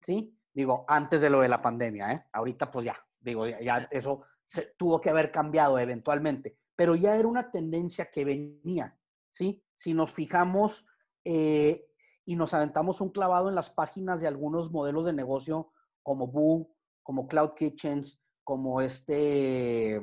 [0.00, 0.38] ¿Sí?
[0.54, 2.26] Digo, antes de lo de la pandemia, ¿eh?
[2.32, 7.28] Ahorita pues ya, digo, ya, eso se, tuvo que haber cambiado eventualmente, pero ya era
[7.28, 9.62] una tendencia que venía, ¿sí?
[9.74, 10.86] Si nos fijamos
[11.26, 11.86] eh,
[12.24, 16.74] y nos aventamos un clavado en las páginas de algunos modelos de negocio como Boo,
[17.02, 19.96] como Cloud Kitchens, como este,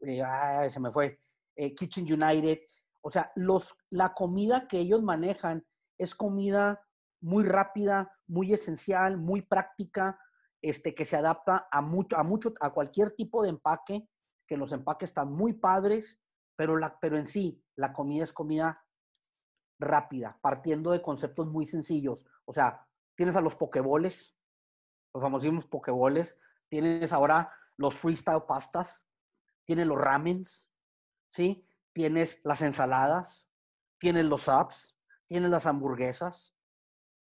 [0.00, 1.18] eh, se me fue,
[1.56, 2.58] eh, Kitchen United,
[3.00, 5.66] o sea, los, la comida que ellos manejan
[5.96, 6.86] es comida
[7.22, 10.20] muy rápida, muy esencial, muy práctica,
[10.60, 14.06] este, que se adapta a mucho, a mucho, a cualquier tipo de empaque,
[14.52, 16.20] que los empaques están muy padres,
[16.56, 18.84] pero, la, pero en sí, la comida es comida
[19.78, 22.26] rápida, partiendo de conceptos muy sencillos.
[22.44, 24.36] O sea, tienes a los pokeboles,
[25.14, 26.36] los famosísimos pokeboles,
[26.68, 29.06] tienes ahora los freestyle pastas,
[29.64, 30.70] tienes los ramens,
[31.28, 31.66] ¿sí?
[31.94, 33.48] Tienes las ensaladas,
[33.98, 36.54] tienes los apps, tienes las hamburguesas,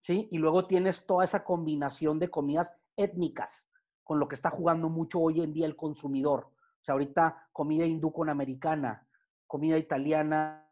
[0.01, 0.27] ¿sí?
[0.29, 3.67] Y luego tienes toda esa combinación de comidas étnicas,
[4.03, 6.55] con lo que está jugando mucho hoy en día el consumidor.
[6.87, 9.05] O sea, ahorita comida hindú con americana,
[9.45, 10.65] comida italiana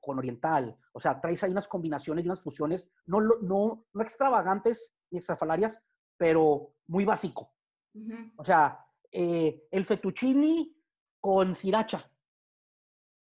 [0.00, 0.78] con oriental.
[0.92, 5.82] O sea, traes ahí unas combinaciones y unas fusiones, no, no, no extravagantes ni extrafalarias,
[6.16, 7.52] pero muy básico.
[8.36, 10.72] O sea, eh, el fettuccini
[11.20, 12.08] con sriracha,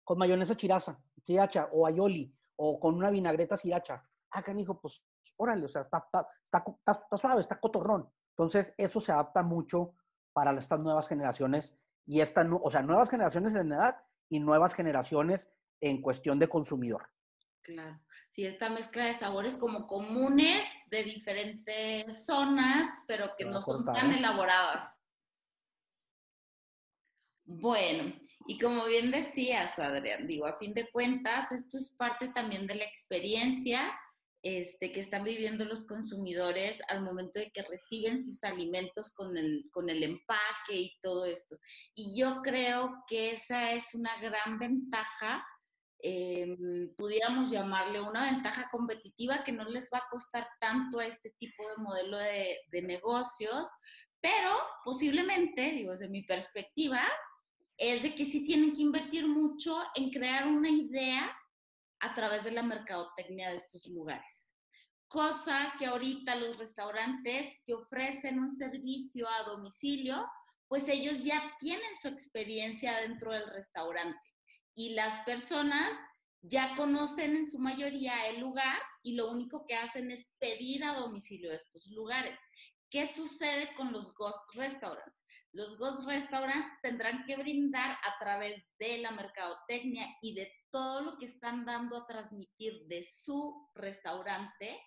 [0.04, 4.06] con mayonesa chiraza, sriracha o aioli, o con una vinagreta sriracha.
[4.32, 5.02] Ah, canijo, pues
[5.38, 6.06] órale, o sea, está,
[6.44, 8.06] está, está, suave, está cotorrón.
[8.36, 9.94] Entonces, eso se adapta mucho
[10.34, 13.96] para estas nuevas generaciones y esta, o sea, nuevas generaciones en edad
[14.28, 15.48] y nuevas generaciones
[15.80, 17.08] en cuestión de consumidor.
[17.62, 18.00] Claro,
[18.32, 24.12] sí, esta mezcla de sabores como comunes de diferentes zonas, pero que no son tan
[24.12, 24.92] elaboradas.
[27.44, 28.14] Bueno,
[28.46, 32.76] y como bien decías, Adrián, digo, a fin de cuentas, esto es parte también de
[32.76, 33.92] la experiencia
[34.42, 39.68] este, que están viviendo los consumidores al momento de que reciben sus alimentos con el,
[39.70, 41.56] con el empaque y todo esto.
[41.94, 45.46] Y yo creo que esa es una gran ventaja,
[46.00, 51.30] em, pudiéramos llamarle una ventaja competitiva que no les va a costar tanto a este
[51.38, 53.68] tipo de modelo de, de negocios,
[54.20, 54.50] pero
[54.84, 57.02] posiblemente, digo, desde mi perspectiva,
[57.76, 61.32] es de que sí tienen que invertir mucho en crear una idea
[62.02, 64.54] a través de la mercadotecnia de estos lugares.
[65.08, 70.26] Cosa que ahorita los restaurantes que ofrecen un servicio a domicilio,
[70.68, 74.18] pues ellos ya tienen su experiencia dentro del restaurante
[74.74, 75.90] y las personas
[76.40, 80.94] ya conocen en su mayoría el lugar y lo único que hacen es pedir a
[80.94, 82.38] domicilio estos lugares.
[82.90, 85.24] ¿Qué sucede con los ghost restaurants?
[85.52, 91.18] Los ghost restaurants tendrán que brindar a través de la mercadotecnia y de todo lo
[91.18, 94.80] que están dando a transmitir de su restaurante,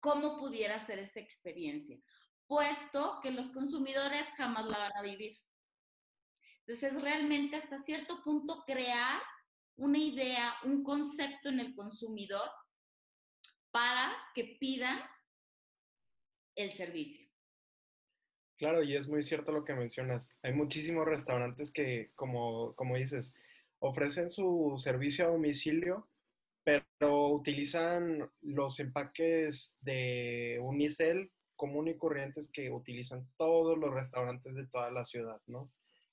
[0.00, 1.98] cómo pudiera ser esta experiencia,
[2.46, 5.34] puesto que los consumidores jamás la van a vivir.
[6.66, 9.22] Entonces, realmente hasta cierto punto crear
[9.76, 12.48] una idea, un concepto en el consumidor
[13.70, 15.00] para que pidan
[16.56, 17.28] el servicio.
[18.56, 20.30] Claro, y es muy cierto lo que mencionas.
[20.42, 23.34] Hay muchísimos restaurantes que, como, como dices,
[23.86, 26.08] ofrecen su servicio a domicilio,
[26.64, 34.66] pero utilizan los empaques de unicel común y corrientes que utilizan todos los restaurantes de
[34.68, 35.70] toda la ciudad, ¿no?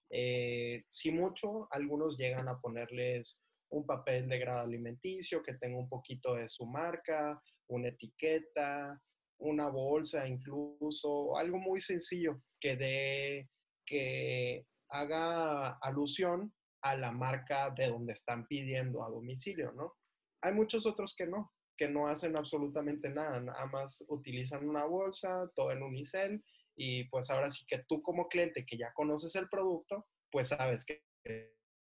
[0.09, 6.35] Eh, mucho, algunos llegan a ponerles un papel de grado alimenticio que tenga un poquito
[6.35, 9.01] de su marca, una etiqueta,
[9.37, 13.49] una bolsa incluso, algo muy sencillo que de
[13.85, 19.95] que haga alusión a la marca de donde están pidiendo a domicilio, ¿no?
[20.41, 25.49] Hay muchos otros que no, que no hacen absolutamente nada, nada más utilizan una bolsa,
[25.55, 26.43] todo en unicel
[26.75, 30.85] y pues ahora sí que tú como cliente que ya conoces el producto, pues sabes
[30.85, 31.03] que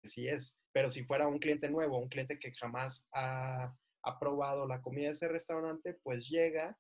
[0.03, 0.57] sí es.
[0.71, 3.73] Pero si fuera un cliente nuevo, un cliente que jamás ha,
[4.03, 6.77] ha probado la comida de ese restaurante, pues llega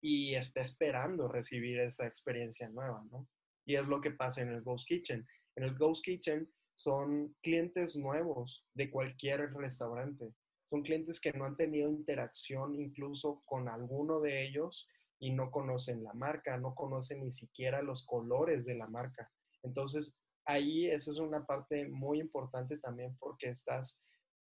[0.00, 3.28] y está esperando recibir esa experiencia nueva, ¿no?
[3.66, 5.26] Y es lo que pasa en el Ghost Kitchen.
[5.56, 10.32] En el Ghost Kitchen son clientes nuevos de cualquier restaurante.
[10.64, 14.86] Son clientes que no han tenido interacción incluso con alguno de ellos
[15.18, 19.28] y no conocen la marca, no conocen ni siquiera los colores de la marca.
[19.64, 24.00] Entonces, ahí esa es una parte muy importante también porque estás,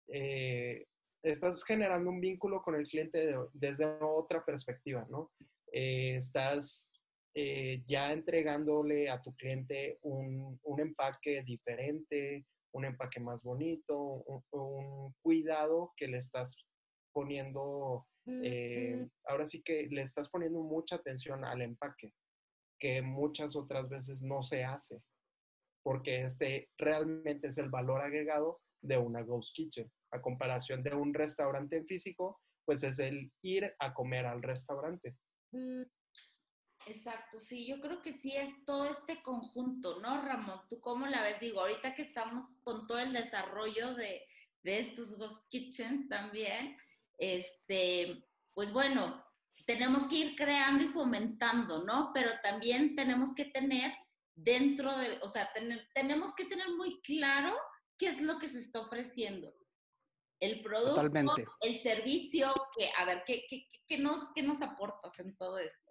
[0.10, 0.88] eh,
[1.24, 5.32] estás generando un vínculo con el cliente desde otra perspectiva, ¿no?
[5.71, 6.91] Eh, estás
[7.38, 15.91] eh, ya entregándole a tu cliente un, empaque diferente, un empaque más bonito, un, cuidado
[15.98, 16.56] que le estás
[17.13, 22.13] poniendo, eh, ahora sí que le estás poniendo mucha atención al empaque,
[22.80, 25.02] que muchas otras veces no se hace,
[25.84, 29.91] porque este realmente es el valor agregado de una Ghost Kitchen.
[30.12, 35.17] A comparación de un restaurante en físico, pues es el ir a comer al restaurante.
[35.52, 35.84] Mm,
[36.88, 40.62] exacto, sí, yo creo que sí es todo este conjunto, ¿no, Ramón?
[40.69, 41.39] ¿Tú cómo la ves?
[41.39, 44.28] Digo, ahorita que estamos con todo el desarrollo de,
[44.63, 46.76] estos Ghost Kitchens también,
[47.17, 49.24] este, pues bueno,
[49.65, 52.12] tenemos que ir creando y fomentando, ¿no?
[52.13, 53.93] Pero también tenemos que tener
[54.34, 55.50] dentro de, o sea,
[55.93, 57.56] tenemos que tener muy claro
[57.98, 59.54] qué es lo que se está ofreciendo
[60.39, 61.02] el producto,
[61.62, 63.45] el servicio, que, a ver, ¿qué,
[63.88, 65.85] qué, nos, ¿qué nos aportas en todo esto?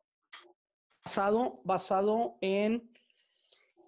[1.04, 2.90] Basado, basado en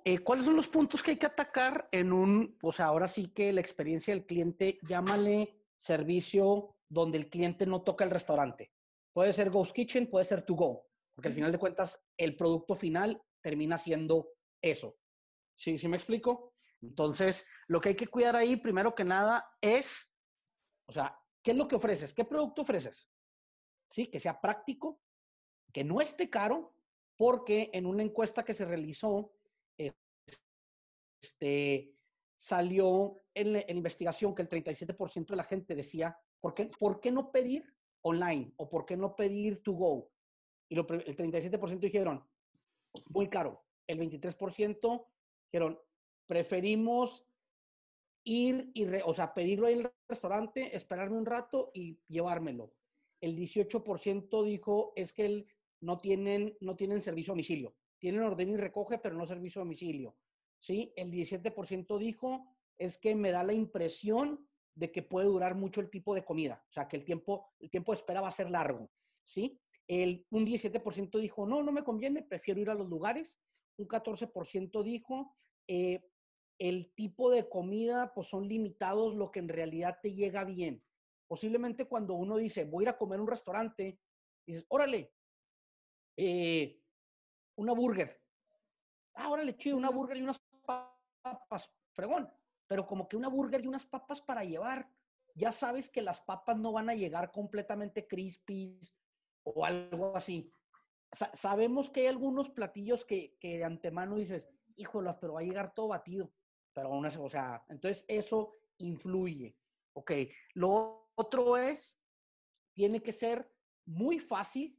[0.05, 3.29] eh, cuáles son los puntos que hay que atacar en un, o sea, ahora sí
[3.29, 8.71] que la experiencia del cliente, llámale servicio donde el cliente no toca el restaurante.
[9.13, 12.75] Puede ser Ghost Kitchen, puede ser To Go, porque al final de cuentas el producto
[12.75, 14.97] final termina siendo eso.
[15.55, 16.53] ¿Sí, ¿Sí me explico?
[16.83, 20.11] Entonces, lo que hay que cuidar ahí, primero que nada, es
[20.87, 22.15] o sea, ¿qué es lo que ofreces?
[22.15, 23.09] ¿Qué producto ofreces?
[23.91, 25.01] Sí, que sea práctico,
[25.73, 26.75] que no esté caro,
[27.17, 29.33] porque en una encuesta que se realizó,
[31.23, 31.95] este,
[32.37, 37.11] salió en la, investigación que el 37% de la gente decía, ¿por qué, ¿por qué
[37.11, 37.65] no pedir
[38.03, 40.11] online o por qué no pedir to go?
[40.69, 42.25] Y el 37% dijeron,
[43.09, 43.65] muy caro.
[43.87, 45.07] El 23%
[45.51, 45.81] dijeron,
[46.27, 47.27] preferimos
[48.25, 52.73] ir y, o sea, pedirlo en el restaurante, esperarme un rato y llevármelo.
[53.21, 55.47] El 18% dijo es que él
[55.81, 57.75] no tienen, no tienen servicio a domicilio.
[57.99, 60.17] Tienen orden y recoge, pero no servicio a domicilio.
[60.59, 60.93] ¿Sí?
[60.97, 62.47] El 17% dijo
[62.79, 66.63] es que me da la impresión de que puede durar mucho el tipo de comida.
[66.69, 68.91] O sea, que el tiempo, el tiempo de espera va a ser largo.
[69.25, 69.61] ¿Sí?
[69.89, 73.39] El, un 17% dijo, no, no me conviene, prefiero ir a los lugares.
[73.79, 75.35] Un 14% dijo,
[75.67, 76.03] eh,
[76.59, 80.83] el tipo de comida, pues son limitados lo que en realidad te llega bien.
[81.27, 83.99] Posiblemente cuando uno dice, voy a ir a comer a un restaurante,
[84.47, 85.13] dices, órale,
[86.17, 86.83] eh,
[87.57, 88.23] una burger.
[89.15, 92.31] Ah, órale, chido, una burger y unas papas, fregón.
[92.67, 94.91] Pero como que una burger y unas papas para llevar,
[95.35, 98.81] ya sabes que las papas no van a llegar completamente crispy
[99.45, 100.53] o algo así.
[101.33, 105.73] sabemos que hay algunos platillos que, que de antemano dices, híjolas, pero va a llegar
[105.73, 106.33] todo batido
[106.77, 109.57] pero aún así, o sea, entonces eso influye.
[109.95, 110.13] Ok,
[110.53, 111.99] lo otro es,
[112.75, 113.51] tiene que ser
[113.87, 114.79] muy fácil,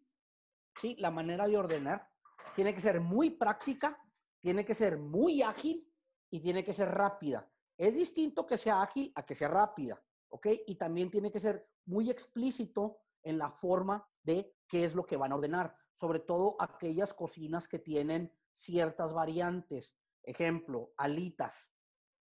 [0.81, 0.95] ¿sí?
[0.99, 2.07] La manera de ordenar.
[2.55, 3.99] Tiene que ser muy práctica,
[4.41, 5.91] tiene que ser muy ágil
[6.29, 7.49] y tiene que ser rápida.
[7.77, 10.47] Es distinto que sea ágil a que sea rápida, ¿ok?
[10.65, 15.17] Y también tiene que ser muy explícito en la forma de qué es lo que
[15.17, 19.95] van a ordenar, sobre todo aquellas cocinas que tienen ciertas variantes.
[20.23, 21.69] Ejemplo, alitas.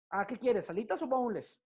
[0.10, 0.70] Ah, ¿qué quieres?
[0.70, 1.60] ¿Alitas o boneless?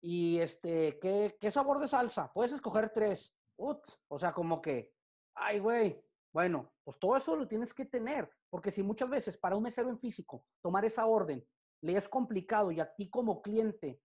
[0.00, 2.32] Y este, ¿qué, qué sabor de salsa?
[2.32, 3.34] Puedes escoger tres.
[3.56, 4.94] o sea, como que,
[5.34, 6.02] ay, güey.
[6.32, 9.90] Bueno, pues todo eso lo tienes que tener, porque si muchas veces para un mesero
[9.90, 11.46] en físico tomar esa orden
[11.82, 14.00] le es complicado y a ti como cliente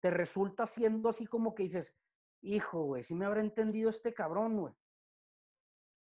[0.00, 1.94] te resulta siendo así como que dices,
[2.42, 4.74] hijo, güey, si me habrá entendido este cabrón, güey.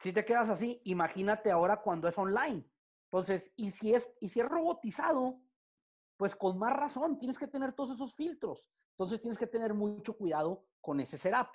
[0.01, 2.69] Si te quedas así, imagínate ahora cuando es online.
[3.11, 5.41] Entonces, y si es, y si es robotizado,
[6.17, 8.69] pues con más razón tienes que tener todos esos filtros.
[8.93, 11.49] Entonces tienes que tener mucho cuidado con ese setup.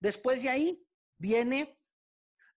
[0.00, 0.86] Después de ahí
[1.18, 1.77] viene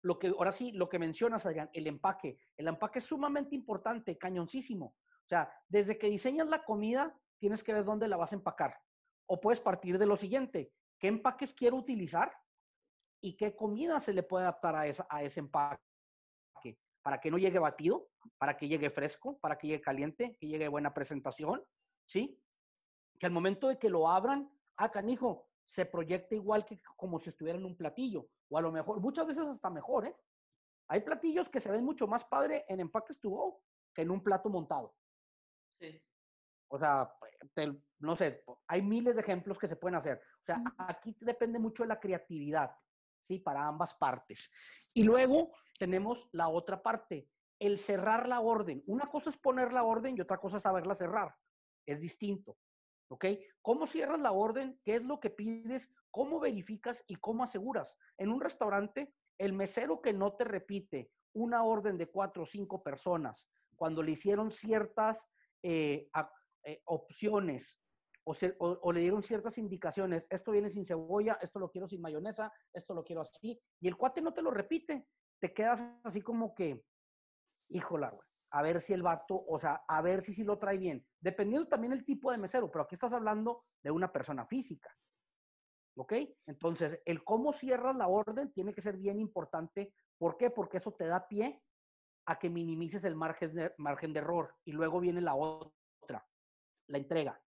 [0.02, 2.40] lo que, ahora sí, lo que mencionas, Adrián, el empaque.
[2.58, 4.86] El empaque es sumamente importante, cañoncísimo.
[4.86, 8.78] O sea, desde que diseñas la comida, tienes que ver dónde la vas a empacar.
[9.28, 12.36] O puedes partir de lo siguiente, ¿qué empaques quiero utilizar?
[13.22, 15.82] ¿Y qué comida se le puede adaptar a, esa, a ese empaque?
[17.04, 20.68] Para que no llegue batido, para que llegue fresco, para que llegue caliente, que llegue
[20.68, 21.64] buena presentación,
[22.06, 22.40] ¿sí?
[23.20, 27.30] Que al momento de que lo abran, ah, canijo, se proyecta igual que como si
[27.30, 30.18] estuviera en un platillo, o a lo mejor, muchas veces hasta mejor, ¿eh?
[30.90, 33.64] Hay platillos que se ven mucho más padre en empaques to go
[33.94, 34.94] que en un plato montado.
[35.80, 36.04] Sí.
[36.68, 37.10] O sea,
[38.00, 40.22] no sé, hay miles de ejemplos que se pueden hacer.
[40.42, 42.76] O sea, aquí depende mucho de la creatividad,
[43.22, 43.40] ¿sí?
[43.40, 44.52] Para ambas partes.
[44.94, 48.84] Y luego tenemos la otra parte, el cerrar la orden.
[48.88, 51.34] Una cosa es poner la orden y otra cosa es saberla cerrar.
[51.86, 52.58] Es distinto.
[53.12, 53.26] ¿Ok?
[53.62, 54.80] ¿Cómo cierras la orden?
[54.86, 55.90] ¿Qué es lo que pides?
[56.12, 57.94] ¿Cómo verificas y cómo aseguras?
[58.18, 62.82] En un restaurante, el mesero que no te repite una orden de cuatro o cinco
[62.82, 65.28] personas cuando le hicieron ciertas
[65.62, 66.10] eh,
[66.64, 67.82] eh, opciones
[68.24, 72.54] o, o, le dieron ciertas indicaciones, esto viene sin cebolla, esto lo quiero sin mayonesa,
[72.72, 75.08] esto lo quiero así, y el cuate no te lo repite,
[75.42, 76.86] te quedas así como que,
[77.70, 78.31] híjola, güey.
[78.52, 81.06] A ver si el vato, o sea, a ver si sí lo trae bien.
[81.20, 84.90] Dependiendo también el tipo de mesero, pero aquí estás hablando de una persona física.
[85.96, 86.14] ¿Ok?
[86.46, 89.94] Entonces, el cómo cierras la orden tiene que ser bien importante.
[90.18, 90.50] ¿Por qué?
[90.50, 91.62] Porque eso te da pie
[92.26, 94.56] a que minimices el margen de, margen de error.
[94.66, 96.28] Y luego viene la otra,
[96.88, 97.42] la entrega.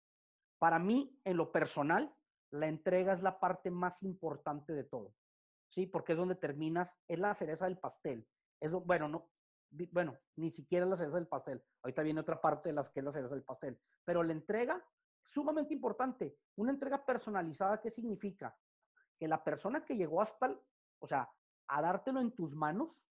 [0.59, 2.13] Para mí, en lo personal,
[2.51, 5.13] la entrega es la parte más importante de todo.
[5.69, 5.87] ¿Sí?
[5.87, 8.27] Porque es donde terminas, es la cereza del pastel.
[8.61, 9.32] Es, bueno, no,
[9.91, 11.63] bueno, ni siquiera la cereza del pastel.
[11.81, 13.79] Ahorita viene otra parte de las que es la cereza del pastel.
[14.05, 14.83] Pero la entrega,
[15.23, 16.37] sumamente importante.
[16.55, 18.57] Una entrega personalizada, ¿qué significa?
[19.17, 20.59] Que la persona que llegó hasta,
[20.99, 21.31] o sea,
[21.67, 23.09] a dártelo en tus manos,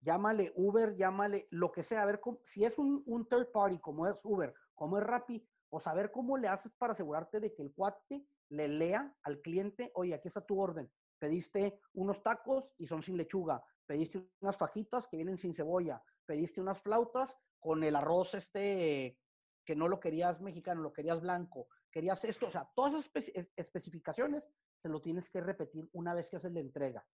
[0.00, 4.06] llámale Uber, llámale lo que sea, a ver si es un, un third party como
[4.06, 7.74] es Uber, como es Rappi, o saber cómo le haces para asegurarte de que el
[7.74, 10.90] cuate le lea al cliente, oye, aquí está tu orden.
[11.18, 16.60] Pediste unos tacos y son sin lechuga pediste unas fajitas que vienen sin cebolla, pediste
[16.60, 19.18] unas flautas con el arroz este
[19.64, 23.10] que no lo querías mexicano, lo querías blanco, querías esto, o sea, todas esas
[23.56, 27.04] especificaciones se lo tienes que repetir una vez que haces la entrega.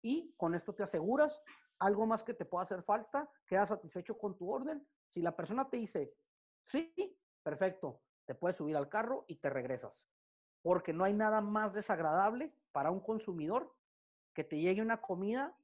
[0.00, 1.42] Y con esto te aseguras
[1.78, 4.86] algo más que te pueda hacer falta, quedas satisfecho con tu orden.
[5.08, 6.14] Si la persona te dice,
[6.64, 10.08] sí, perfecto, te puedes subir al carro y te regresas.
[10.62, 13.74] Porque no hay nada más desagradable para un consumidor
[14.34, 15.56] que te llegue una comida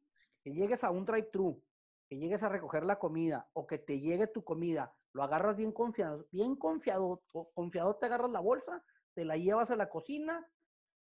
[0.46, 1.60] que llegues a un drive-thru,
[2.08, 5.72] que llegues a recoger la comida o que te llegue tu comida, lo agarras bien
[5.72, 7.20] confiado, bien confiado,
[7.52, 8.80] confiado te agarras la bolsa,
[9.14, 10.48] te la llevas a la cocina,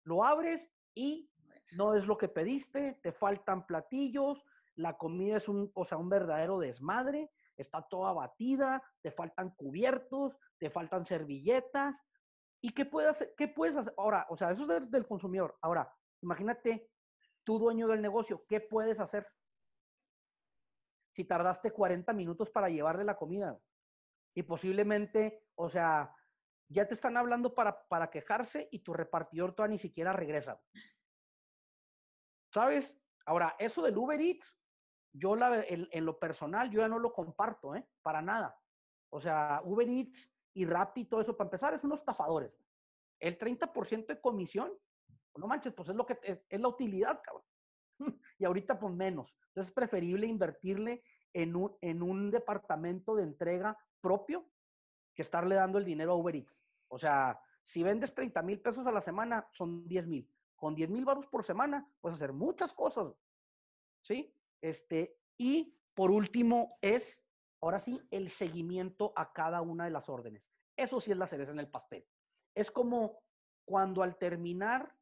[0.04, 1.30] lo abres y
[1.78, 4.44] no es lo que pediste, te faltan platillos,
[4.74, 10.40] la comida es un, o sea, un verdadero desmadre, está toda batida, te faltan cubiertos,
[10.58, 11.96] te faltan servilletas.
[12.66, 13.36] ¿Y qué puedes hacer?
[13.38, 13.94] ¿Qué puedes hacer?
[13.96, 15.56] Ahora, o sea, eso es del consumidor.
[15.62, 15.88] Ahora,
[16.24, 16.90] imagínate
[17.44, 19.28] tú dueño del negocio, ¿qué puedes hacer?
[21.12, 23.56] Si tardaste 40 minutos para llevarle la comida
[24.34, 26.12] y posiblemente, o sea,
[26.68, 30.60] ya te están hablando para, para quejarse y tu repartidor todavía ni siquiera regresa.
[32.52, 33.00] ¿Sabes?
[33.28, 34.58] Ahora, eso del Uber Eats,
[35.14, 37.88] yo la, en, lo personal, yo ya no lo comparto, ¿eh?
[38.02, 38.60] Para nada.
[39.12, 42.58] O sea, Uber Eats y Rappi y todo eso, para empezar, es unos estafadores.
[43.20, 44.72] El 30% de comisión
[45.38, 46.18] no manches, pues es lo que
[46.50, 47.44] es la utilidad, cabrón.
[48.40, 49.36] y ahorita pues menos.
[49.50, 51.04] Entonces es preferible invertirle
[51.34, 54.50] en un, en un departamento de entrega propio
[55.14, 56.46] que estarle dando el dinero a Uber.
[56.88, 60.30] O sea, Si vendes 30 mil pesos a la semana, son 10 mil.
[60.56, 63.14] Con 10 mil baros por semana, puedes hacer muchas cosas.
[64.02, 64.34] ¿Sí?
[64.62, 67.25] Este, y por último es,
[67.66, 70.44] ahora sí, el seguimiento a cada una de las órdenes.
[70.78, 72.06] Eso sí es la cereza en el pastel.
[72.54, 73.24] Es como
[73.66, 74.94] cuando al terminar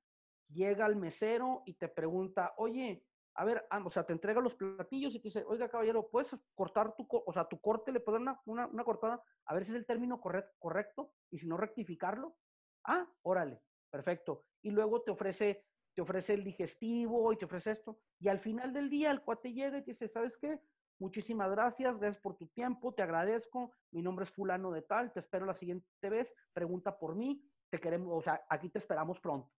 [0.48, 3.06] llega el mesero y te pregunta, oye,
[3.36, 6.96] a ver, o sea, te entrega los platillos y te dice, oiga, caballero, ¿puedes cortar
[6.96, 9.78] tu, o sea, tu corte, le puedes dar una, una, cortada, a ver si es
[9.78, 12.38] el término correcto, correcto, y si no, rectificarlo?
[12.86, 14.46] Ah, órale, perfecto.
[14.62, 18.00] Y luego te ofrece, te ofrece el digestivo y te ofrece esto.
[18.20, 20.60] Y al final del día el cuate llega y te dice, ¿sabes qué?
[21.00, 23.72] Muchísimas gracias, gracias por tu tiempo, te agradezco.
[23.92, 27.80] Mi nombre es fulano de tal, te espero la siguiente vez, pregunta por mí, te
[27.80, 29.52] queremos, o sea, aquí te esperamos pronto.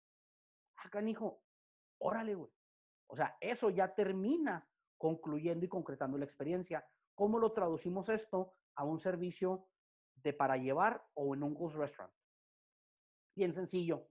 [0.76, 1.42] Acá, ah, hijo,
[1.98, 2.50] órale, güey.
[3.08, 4.68] O sea, eso ya termina
[4.98, 6.86] concluyendo y concretando la experiencia.
[7.14, 9.68] ¿Cómo lo traducimos esto a un servicio
[10.16, 12.14] de para llevar o en un ghost restaurant?
[13.36, 14.08] Bien sencillo.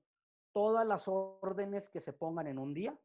[0.51, 2.97] Todas las órdenes que se pongan en un día,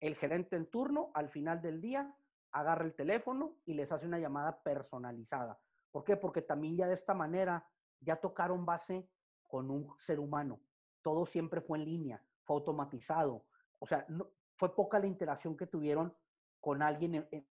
[0.00, 2.14] el gerente en turno al final del día
[2.52, 5.60] agarra el teléfono y les hace una llamada personalizada.
[5.90, 6.16] ¿Por qué?
[6.16, 7.68] Porque también ya de esta manera
[8.00, 9.08] ya tocaron base
[9.46, 10.60] con un ser humano.
[11.02, 13.46] Todo siempre fue en línea, fue automatizado.
[13.78, 16.14] O sea, no, fue poca la interacción que tuvieron
[16.60, 17.48] con alguien en,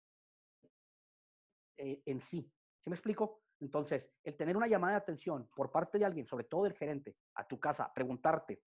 [1.76, 2.50] eh, sí.
[2.80, 3.42] ¿Sí me explico?
[3.60, 7.16] Entonces, el tener una llamada de atención por parte de alguien, sobre todo del gerente,
[7.34, 8.62] a tu casa, preguntarte,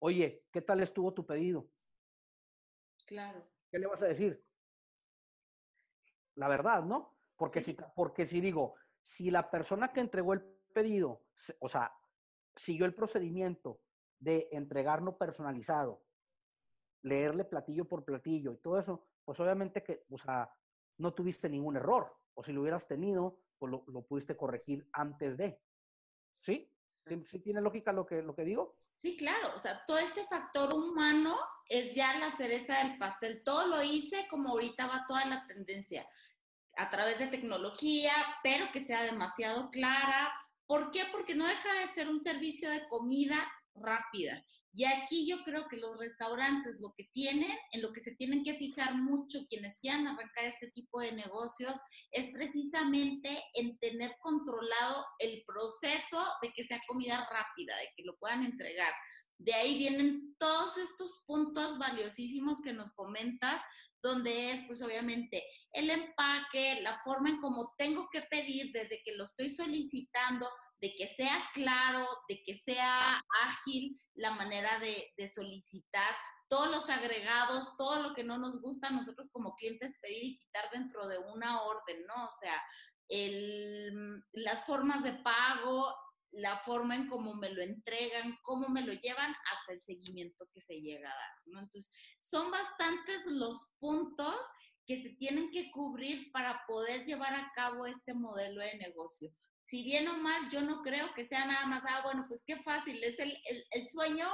[0.00, 1.68] oye, ¿qué tal estuvo tu pedido?
[3.06, 3.46] Claro.
[3.70, 4.44] ¿Qué le vas a decir?
[6.36, 7.16] La verdad, ¿no?
[7.36, 8.74] Porque si, porque si digo,
[9.04, 11.24] si la persona que entregó el pedido,
[11.58, 11.92] o sea,
[12.54, 13.80] siguió el procedimiento
[14.18, 16.02] de entregarlo personalizado,
[17.02, 20.50] leerle platillo por platillo y todo eso, pues obviamente que, o sea,
[20.98, 22.16] no tuviste ningún error.
[22.34, 25.60] O si lo hubieras tenido, pues lo, pudiste corregir antes de.
[26.40, 26.72] ¿Sí?
[27.24, 27.38] ¿Sí?
[27.40, 28.76] tiene lógica lo que, lo que digo?
[29.02, 29.52] Sí, claro.
[29.54, 31.36] O sea, todo este factor humano
[31.68, 33.42] es ya la cereza del pastel.
[33.44, 36.08] Todo lo hice como ahorita va toda la tendencia.
[36.76, 40.32] A través de tecnología, pero que sea demasiado clara.
[40.66, 41.04] ¿Por qué?
[41.12, 43.46] Porque no deja de ser un servicio de comida
[43.80, 44.44] rápida.
[44.72, 48.44] Y aquí yo creo que los restaurantes lo que tienen, en lo que se tienen
[48.44, 51.78] que fijar mucho quienes quieran arrancar este tipo de negocios,
[52.10, 58.18] es precisamente en tener controlado el proceso de que sea comida rápida, de que lo
[58.18, 58.92] puedan entregar.
[59.38, 63.62] De ahí vienen todos estos puntos valiosísimos que nos comentas,
[64.02, 69.14] donde es, pues obviamente, el empaque, la forma en cómo tengo que pedir desde que
[69.16, 70.48] lo estoy solicitando,
[70.80, 76.14] de que sea claro, de que sea ágil la manera de, solicitar
[76.48, 80.70] todos los agregados, todo lo que no nos gusta nosotros como clientes pedir y quitar
[80.70, 82.26] dentro de una orden, ¿no?
[82.26, 82.62] O sea,
[84.32, 85.92] las formas de pago,
[86.30, 90.60] la forma en cómo me lo entregan, cómo me lo llevan, hasta el seguimiento que
[90.60, 91.60] se llega a dar, ¿no?
[91.60, 94.36] Entonces, son bastantes los puntos
[94.86, 99.32] que se tienen que cubrir para poder llevar a cabo este modelo de negocio
[99.68, 102.56] si bien o mal, yo no creo que sea nada más, ah, bueno, pues qué
[102.62, 103.36] fácil, es el,
[103.72, 104.28] el, sueño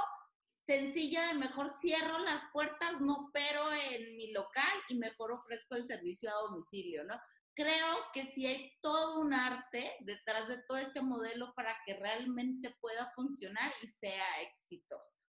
[0.65, 5.87] sencillo de mejor cierro las puertas, no pero en mi local y mejor ofrezco el
[5.87, 7.19] servicio a domicilio, ¿no?
[7.55, 12.75] Creo que sí hay todo un arte detrás de todo este modelo para que realmente
[12.79, 15.27] pueda funcionar y sea exitoso.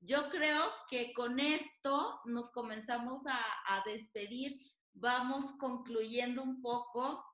[0.00, 4.56] Yo creo que con esto nos comenzamos a, a despedir,
[4.94, 7.24] vamos concluyendo un poco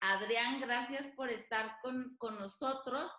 [0.00, 3.10] Adrián, gracias por estar con, nosotros.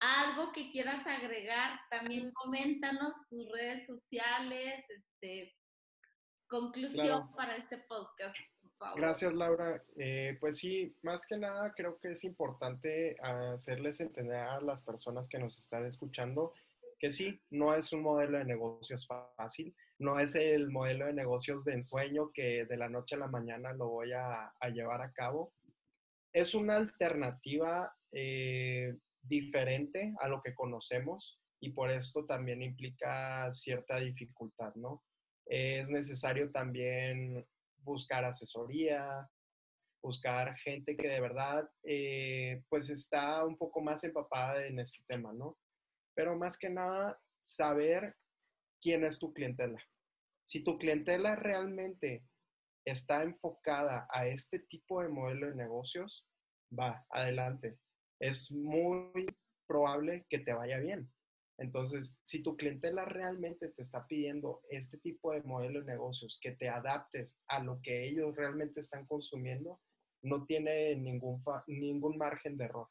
[0.00, 5.54] Algo que quieras agregar, también coméntanos tus redes sociales, este,
[6.48, 8.36] conclusión para este podcast.
[8.60, 9.00] Por favor.
[9.00, 9.82] Gracias, Laura.
[9.96, 15.28] Eh, pues sí, más que nada creo que es importante hacerles entender a las personas
[15.28, 16.52] que nos están escuchando
[16.98, 21.64] que sí, no es un modelo de negocios fácil, no es el modelo de negocios
[21.64, 25.52] de ensueño que de la noche a la mañana lo voy a llevar a cabo
[26.32, 33.98] es una alternativa eh, diferente a lo que conocemos y por esto también implica cierta
[33.98, 35.04] dificultad, ¿no?
[35.46, 37.46] Es necesario también
[37.78, 39.28] buscar asesoría,
[40.02, 45.32] buscar gente que de verdad eh, pues está un poco más empapada en este tema,
[45.32, 45.56] ¿no?
[46.14, 48.16] Pero más que nada, saber
[48.80, 49.80] quién es tu clientela.
[50.44, 52.24] Si tu clientela realmente
[52.84, 56.26] está enfocada a este tipo de modelo de negocios,
[56.78, 57.78] va, adelante.
[58.20, 59.26] Es muy
[59.66, 61.10] probable que te vaya bien.
[61.58, 66.52] Entonces, si tu clientela realmente te está pidiendo este tipo de modelo de negocios, que
[66.52, 69.80] te adaptes a lo que ellos realmente están consumiendo,
[70.24, 72.88] no tiene ningún, ningún margen de error.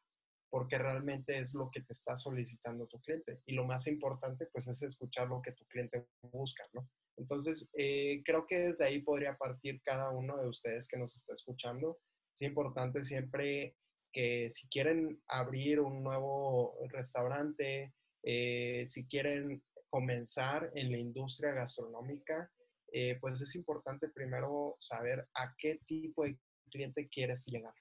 [0.54, 3.40] porque realmente es lo que te está solicitando tu cliente.
[3.46, 6.90] Y lo más importante, pues, es escuchar lo que tu cliente busca, ¿no?
[7.22, 11.34] Entonces, eh, creo que desde ahí podría partir cada uno de ustedes que nos está
[11.34, 12.00] escuchando.
[12.36, 13.76] Es importante siempre
[14.12, 17.94] que si quieren abrir un nuevo restaurante,
[18.24, 19.62] eh, si quieren
[19.92, 22.52] comenzar en la industria gastronómica,
[22.92, 26.40] eh, pues es importante primero saber a qué tipo de
[26.72, 27.76] cliente quieres llegar.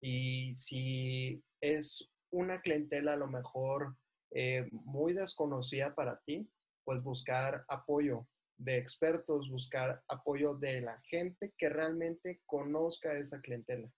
[0.00, 3.96] Y si es una clientela a lo mejor
[4.72, 6.50] muy desconocida para ti,
[6.84, 8.26] pues buscar apoyo
[8.56, 13.90] de expertos, buscar apoyo de la gente que realmente conozca esa clientela.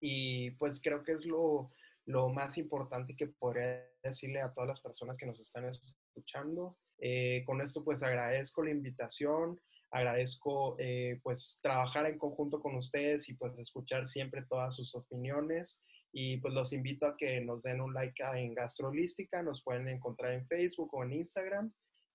[0.00, 1.70] Y pues creo que es lo,
[2.06, 6.78] lo más importante que podría decirle a todas las personas que nos están escuchando.
[6.98, 13.28] Eh, con esto pues agradezco la invitación, agradezco eh, pues trabajar en conjunto con ustedes
[13.28, 15.82] y pues escuchar siempre todas sus opiniones
[16.12, 20.32] y pues los invito a que nos den un like en Gastrolística, nos pueden encontrar
[20.32, 21.72] en Facebook o en Instagram.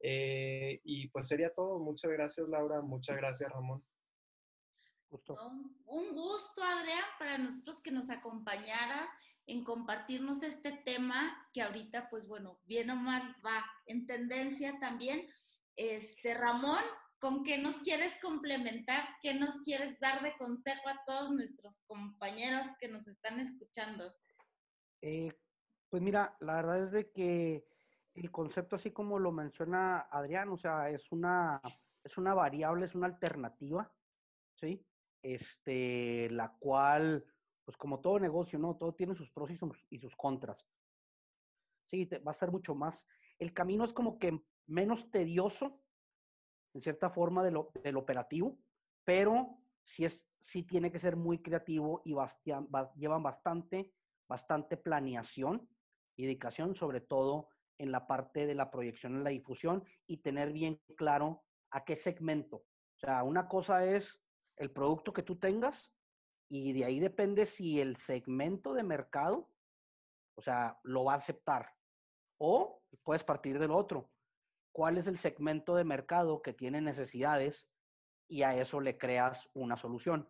[0.07, 1.79] Eh, y pues sería todo.
[1.79, 3.83] Muchas gracias Laura, muchas gracias Ramón.
[5.09, 9.09] Un gusto, Adrián, para nosotros que nos acompañaras
[9.47, 15.27] en compartirnos este tema que ahorita, pues bueno, bien o mal va en tendencia también.
[15.75, 16.83] Este, Ramón,
[17.17, 19.07] ¿con qué nos quieres complementar?
[19.23, 24.13] ¿Qué nos quieres dar de consejo a todos nuestros compañeros que nos están escuchando?
[25.01, 25.31] Eh,
[25.89, 27.65] pues mira, la verdad es de que
[28.15, 31.61] el concepto, así como lo menciona Adrián, o sea, es una,
[32.03, 33.91] es una variable, es una alternativa,
[34.53, 34.85] ¿sí?
[35.21, 37.25] Este, la cual
[37.65, 38.75] pues como todo negocio, ¿no?
[38.75, 39.49] Todo tiene sus pros
[39.89, 40.65] y sus, contras.
[41.87, 43.05] Sí, va a ser mucho más.
[43.39, 45.81] El camino es como que menos tedioso,
[46.73, 48.59] en cierta forma, de lo, del operativo,
[49.03, 52.15] pero sí, es, sí tiene que ser muy creativo y
[52.95, 53.91] llevan bastante,
[54.27, 55.67] bastante planeación
[56.15, 60.51] y dedicación, sobre todo en la parte de la proyección en la difusión y tener
[60.51, 62.57] bien claro a qué segmento.
[62.57, 64.17] O sea, una cosa es
[64.57, 65.91] el producto que tú tengas
[66.49, 69.49] y de ahí depende si el segmento de mercado,
[70.37, 71.73] o sea, lo va a aceptar.
[72.37, 74.11] O puedes partir del otro.
[74.71, 77.67] ¿Cuál es el segmento de mercado que tiene necesidades
[78.27, 80.29] y a eso le creas una solución?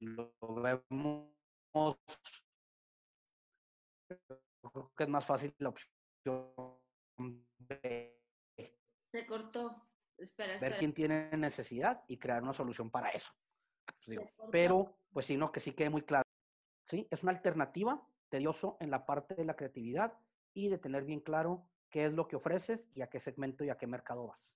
[0.00, 1.98] lo vemos,
[4.72, 5.90] creo que es más fácil la opción
[9.10, 9.88] Se cortó.
[10.16, 13.32] Espera, ver quién tiene necesidad y crear una solución para eso.
[14.06, 16.24] Pues pero, pues sí, no, que sí quede muy claro.
[16.84, 20.18] Sí, es una alternativa tedioso en la parte de la creatividad
[20.52, 23.70] y de tener bien claro qué es lo que ofreces y a qué segmento y
[23.70, 24.50] a qué mercado vas.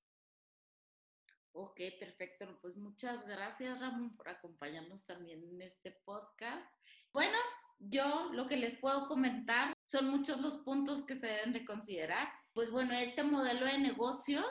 [1.52, 2.59] Ok, perfecto.
[2.61, 6.72] Pues muchas gracias, Ramón, por acompañarnos también en este podcast.
[7.12, 7.38] Bueno,
[7.78, 12.28] yo lo que les puedo comentar son muchos los puntos que se deben de considerar.
[12.52, 14.46] Pues bueno, este modelo de negocios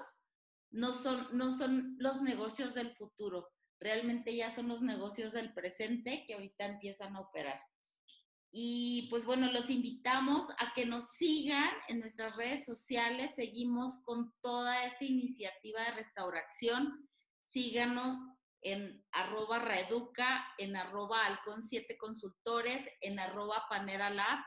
[0.71, 3.49] no son, no son los negocios del futuro,
[3.80, 7.59] realmente ya son los negocios del presente que ahorita empiezan a operar.
[8.51, 13.34] Y pues bueno, los invitamos a que nos sigan en nuestras redes sociales.
[13.36, 17.07] Seguimos con toda esta iniciativa de restauración.
[17.51, 18.15] Síganos
[18.62, 24.39] en arroba reeduca, en arroba halcón 7 consultores, en arroba panera lab,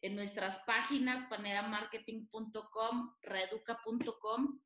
[0.00, 4.60] en nuestras páginas paneramarketing.com, reeduca.com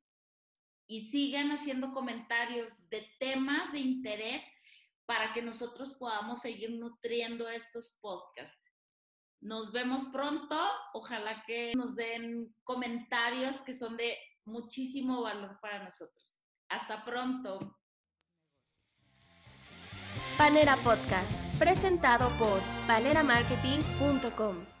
[0.87, 4.41] y sigan haciendo comentarios de temas de interés
[5.05, 8.57] para que nosotros podamos seguir nutriendo estos podcasts.
[9.39, 10.59] Nos vemos pronto.
[10.93, 16.41] Ojalá que nos den comentarios que son de muchísimo valor para nosotros.
[16.69, 17.77] Hasta pronto.
[20.37, 24.76] Panera Podcast, presentado por paneramarketing.com.